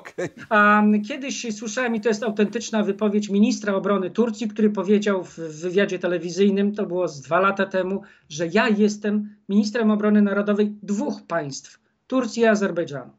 a 0.49 0.83
kiedyś 1.07 1.55
słyszałem, 1.55 1.95
i 1.95 2.01
to 2.01 2.09
jest 2.09 2.23
autentyczna 2.23 2.83
wypowiedź 2.83 3.29
ministra 3.29 3.75
obrony 3.75 4.09
Turcji, 4.09 4.47
który 4.47 4.69
powiedział 4.69 5.23
w 5.23 5.39
wywiadzie 5.39 5.99
telewizyjnym, 5.99 6.75
to 6.75 6.85
było 6.85 7.07
z 7.07 7.21
dwa 7.21 7.39
lata 7.39 7.65
temu, 7.65 8.01
że 8.29 8.47
ja 8.47 8.69
jestem 8.69 9.35
ministrem 9.49 9.91
obrony 9.91 10.21
narodowej 10.21 10.75
dwóch 10.83 11.21
państw, 11.27 11.79
Turcji 12.07 12.43
i 12.43 12.45
Azerbejdżanu. 12.45 13.11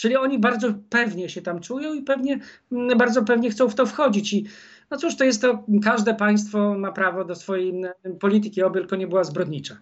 Czyli 0.00 0.16
oni 0.16 0.38
bardzo 0.38 0.68
pewnie 0.90 1.28
się 1.28 1.42
tam 1.42 1.60
czują 1.60 1.94
i 1.94 2.02
pewnie, 2.02 2.38
mm, 2.72 2.98
bardzo 2.98 3.24
pewnie 3.24 3.50
chcą 3.50 3.68
w 3.68 3.74
to 3.74 3.86
wchodzić. 3.86 4.32
I 4.32 4.46
no 4.90 4.96
cóż, 4.96 5.16
to 5.16 5.24
jest 5.24 5.42
to, 5.42 5.64
każde 5.84 6.14
państwo 6.14 6.74
ma 6.78 6.92
prawo 6.92 7.24
do 7.24 7.34
swojej 7.34 7.70
mm, 7.70 8.18
polityki, 8.20 8.62
oby 8.62 8.80
tylko 8.80 8.96
nie 8.96 9.06
była 9.06 9.24
zbrodnicza. 9.24 9.76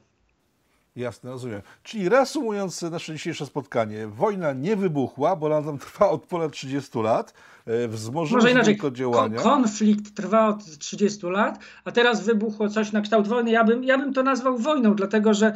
Jasne, 0.96 1.30
rozumiem. 1.30 1.62
Czyli 1.82 2.08
reasumując 2.08 2.82
nasze 2.82 3.12
dzisiejsze 3.12 3.46
spotkanie, 3.46 4.06
wojna 4.06 4.52
nie 4.52 4.76
wybuchła, 4.76 5.36
bo 5.36 5.46
ona 5.46 5.62
tam 5.62 5.78
trwa 5.88 6.08
od 6.10 6.26
ponad 6.26 6.52
30 6.52 6.98
lat. 6.98 7.34
E, 7.66 7.88
Wzmożyły 7.88 8.40
Może 8.40 8.50
inaczej, 8.52 8.74
tylko 8.74 8.88
ko- 8.90 8.96
działania. 8.96 9.38
konflikt 9.40 10.14
trwa 10.14 10.48
od 10.48 10.78
30 10.78 11.26
lat, 11.26 11.58
a 11.84 11.92
teraz 11.92 12.24
wybuchło 12.24 12.68
coś 12.68 12.92
na 12.92 13.00
kształt 13.00 13.28
wojny. 13.28 13.50
Ja 13.50 13.64
bym, 13.64 13.84
ja 13.84 13.98
bym 13.98 14.12
to 14.14 14.22
nazwał 14.22 14.58
wojną, 14.58 14.94
dlatego 14.94 15.34
że 15.34 15.52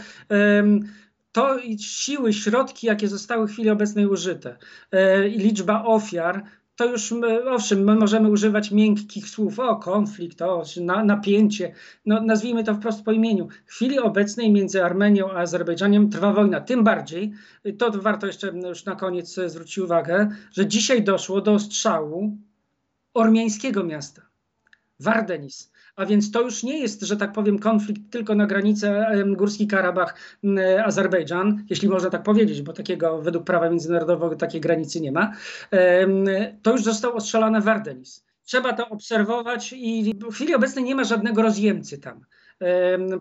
to 1.32 1.58
siły, 1.78 2.32
środki, 2.32 2.86
jakie 2.86 3.08
zostały 3.08 3.48
w 3.48 3.52
chwili 3.52 3.70
obecnej 3.70 4.06
użyte. 4.06 4.56
E, 4.92 5.28
i 5.28 5.38
liczba 5.38 5.84
ofiar, 5.84 6.44
to 6.76 6.84
już, 6.84 7.10
my, 7.10 7.50
owszem, 7.50 7.84
my 7.84 7.94
możemy 7.94 8.28
używać 8.28 8.70
miękkich 8.70 9.28
słów, 9.28 9.58
o 9.58 9.76
konflikt, 9.76 10.42
o 10.42 10.62
na, 10.80 11.04
napięcie, 11.04 11.74
no, 12.06 12.22
nazwijmy 12.22 12.64
to 12.64 12.74
wprost 12.74 13.04
po 13.04 13.12
imieniu. 13.12 13.48
W 13.66 13.72
chwili 13.72 13.98
obecnej 13.98 14.52
między 14.52 14.84
Armenią 14.84 15.30
a 15.30 15.34
Azerbejdżanem 15.34 16.10
trwa 16.10 16.32
wojna, 16.32 16.60
tym 16.60 16.84
bardziej, 16.84 17.32
to 17.78 17.90
warto 17.90 18.26
jeszcze 18.26 18.46
już 18.48 18.84
na 18.84 18.96
koniec 18.96 19.38
e, 19.38 19.48
zwrócić 19.48 19.78
uwagę, 19.78 20.28
że 20.52 20.66
dzisiaj 20.66 21.02
doszło 21.02 21.40
do 21.40 21.52
ostrzału 21.52 22.36
ormiańskiego 23.14 23.84
miasta, 23.84 24.22
Wardenis. 25.00 25.71
A 25.96 26.06
więc 26.06 26.30
to 26.30 26.42
już 26.42 26.62
nie 26.62 26.78
jest, 26.78 27.02
że 27.02 27.16
tak 27.16 27.32
powiem, 27.32 27.58
konflikt 27.58 28.00
tylko 28.10 28.34
na 28.34 28.46
granicy 28.46 28.90
Górski 29.26 29.66
Karabach, 29.66 30.14
Azerbejdżan, 30.84 31.64
jeśli 31.70 31.88
można 31.88 32.10
tak 32.10 32.22
powiedzieć, 32.22 32.62
bo 32.62 32.72
takiego 32.72 33.22
według 33.22 33.44
prawa 33.44 33.70
międzynarodowego 33.70 34.36
takiej 34.36 34.60
granicy 34.60 35.00
nie 35.00 35.12
ma. 35.12 35.32
To 36.62 36.72
już 36.72 36.82
został 36.82 37.16
ostrzelany 37.16 37.60
Wardenis. 37.60 38.24
Trzeba 38.44 38.72
to 38.72 38.88
obserwować 38.88 39.72
i 39.72 40.14
w 40.30 40.34
chwili 40.34 40.54
obecnej 40.54 40.84
nie 40.84 40.94
ma 40.94 41.04
żadnego 41.04 41.42
rozjemcy 41.42 41.98
tam. 41.98 42.24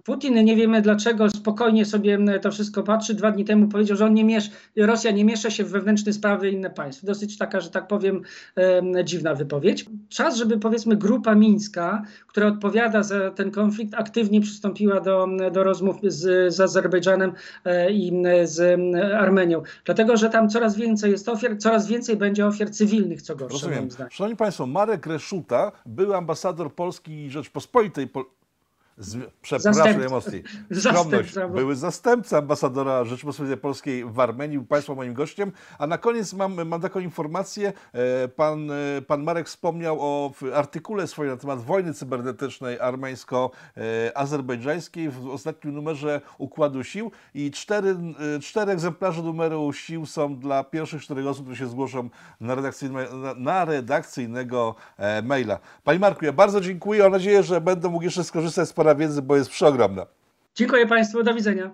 Putin, 0.04 0.46
nie 0.46 0.56
wiemy 0.56 0.82
dlaczego, 0.82 1.30
spokojnie 1.30 1.86
sobie 1.86 2.40
to 2.42 2.52
wszystko 2.52 2.84
patrzy. 2.84 3.14
Dwa 3.14 3.32
dni 3.32 3.46
temu 3.46 3.68
powiedział, 3.68 3.98
że 3.98 4.06
on 4.06 4.14
nie 4.14 4.24
miesz, 4.24 4.52
Rosja 4.78 5.12
nie 5.12 5.26
miesza 5.26 5.50
się 5.50 5.64
w 5.64 5.70
wewnętrzne 5.70 6.14
sprawy 6.14 6.50
innych 6.50 6.74
państw. 6.74 7.06
Dosyć 7.06 7.38
taka, 7.38 7.60
że 7.60 7.70
tak 7.70 7.88
powiem, 7.88 8.22
em, 8.56 8.94
dziwna 9.04 9.36
wypowiedź. 9.36 9.86
Czas, 10.10 10.36
żeby 10.38 10.60
powiedzmy 10.60 10.96
grupa 10.96 11.36
mińska, 11.36 12.04
która 12.28 12.48
odpowiada 12.48 13.04
za 13.04 13.32
ten 13.32 13.52
konflikt, 13.52 13.94
aktywnie 13.94 14.42
przystąpiła 14.42 15.02
do, 15.02 15.28
do 15.52 15.64
rozmów 15.64 15.96
z, 16.04 16.54
z 16.54 16.60
Azerbejdżanem 16.60 17.34
e, 17.66 17.92
i 17.92 18.24
z 18.44 18.80
Armenią. 19.14 19.62
Dlatego, 19.86 20.18
że 20.18 20.30
tam 20.30 20.50
coraz 20.50 20.76
więcej 20.76 21.12
jest 21.12 21.30
ofiar, 21.30 21.58
coraz 21.58 21.88
więcej 21.88 22.18
będzie 22.18 22.48
ofiar 22.48 22.72
cywilnych, 22.72 23.22
co 23.22 23.36
gorsze 23.36 23.54
Rozumiem. 23.54 23.90
Szanowni 24.10 24.38
Państwo, 24.38 24.68
Marek 24.68 25.06
Reszuta, 25.06 25.72
był 25.86 26.14
ambasador 26.14 26.74
Polski 26.74 27.30
Rzeczpospolitej. 27.30 28.08
Z... 28.98 29.18
Przepraszam 29.42 29.74
Zastępca. 29.74 30.20
Skromność. 30.80 31.34
Zastępca, 31.34 31.48
Były 31.48 31.76
zastępca 31.76 32.38
ambasadora 32.38 33.06
Rzeczypospolitej 33.06 33.58
Polskiej 33.58 34.06
w 34.06 34.20
Armenii, 34.20 34.58
był 34.58 34.68
Państwa 34.68 34.96
moim 34.96 35.14
gościem. 35.14 35.52
A 35.80 35.88
na 35.88 35.98
koniec 35.98 36.34
mam, 36.34 36.68
mam 36.68 36.82
taką 36.82 37.00
informację. 37.00 37.74
E, 37.94 38.28
Pan, 38.28 38.72
e, 38.72 39.02
pan 39.08 39.24
Marek 39.24 39.48
wspomniał 39.48 39.98
o 40.00 40.32
artykule 40.54 41.08
swoim 41.08 41.30
na 41.30 41.38
temat 41.38 41.62
wojny 41.62 41.94
cybernetycznej 41.94 42.80
armeńsko-azerbejdżańskiej 42.80 45.10
w 45.10 45.30
ostatnim 45.30 45.74
numerze 45.74 46.22
Układu 46.38 46.84
Sił 46.84 47.12
i 47.34 47.52
cztery, 47.52 47.96
e, 48.36 48.40
cztery 48.40 48.72
egzemplarze 48.72 49.22
numeru 49.22 49.74
sił 49.74 50.06
są 50.06 50.40
dla 50.40 50.64
pierwszych 50.64 51.04
czterech 51.04 51.28
osób, 51.28 51.46
które 51.46 51.58
się 51.58 51.68
zgłoszą 51.68 52.10
na, 52.42 52.56
redakcyjne, 52.56 53.08
na, 53.38 53.66
redakcyjnego 53.66 54.76
e, 54.98 55.22
maila. 55.22 55.60
Panie 55.84 56.00
Marku, 56.00 56.26
ja 56.26 56.34
bardzo 56.34 56.62
dziękuję. 56.62 57.04
Mam 57.04 57.12
nadzieję, 57.12 57.44
że 57.44 57.62
będę 57.62 57.90
mógł 57.90 58.04
jeszcze 58.04 58.24
skorzystać 58.24 58.70
z 58.70 58.74
Pana 58.82 58.96
wiedzy, 58.96 59.22
bo 59.22 59.36
jest 59.36 59.50
przeogromna. 59.50 60.06
Dziękuję 60.56 60.88
Państwu, 60.88 61.24
do 61.24 61.34
widzenia. 61.34 61.72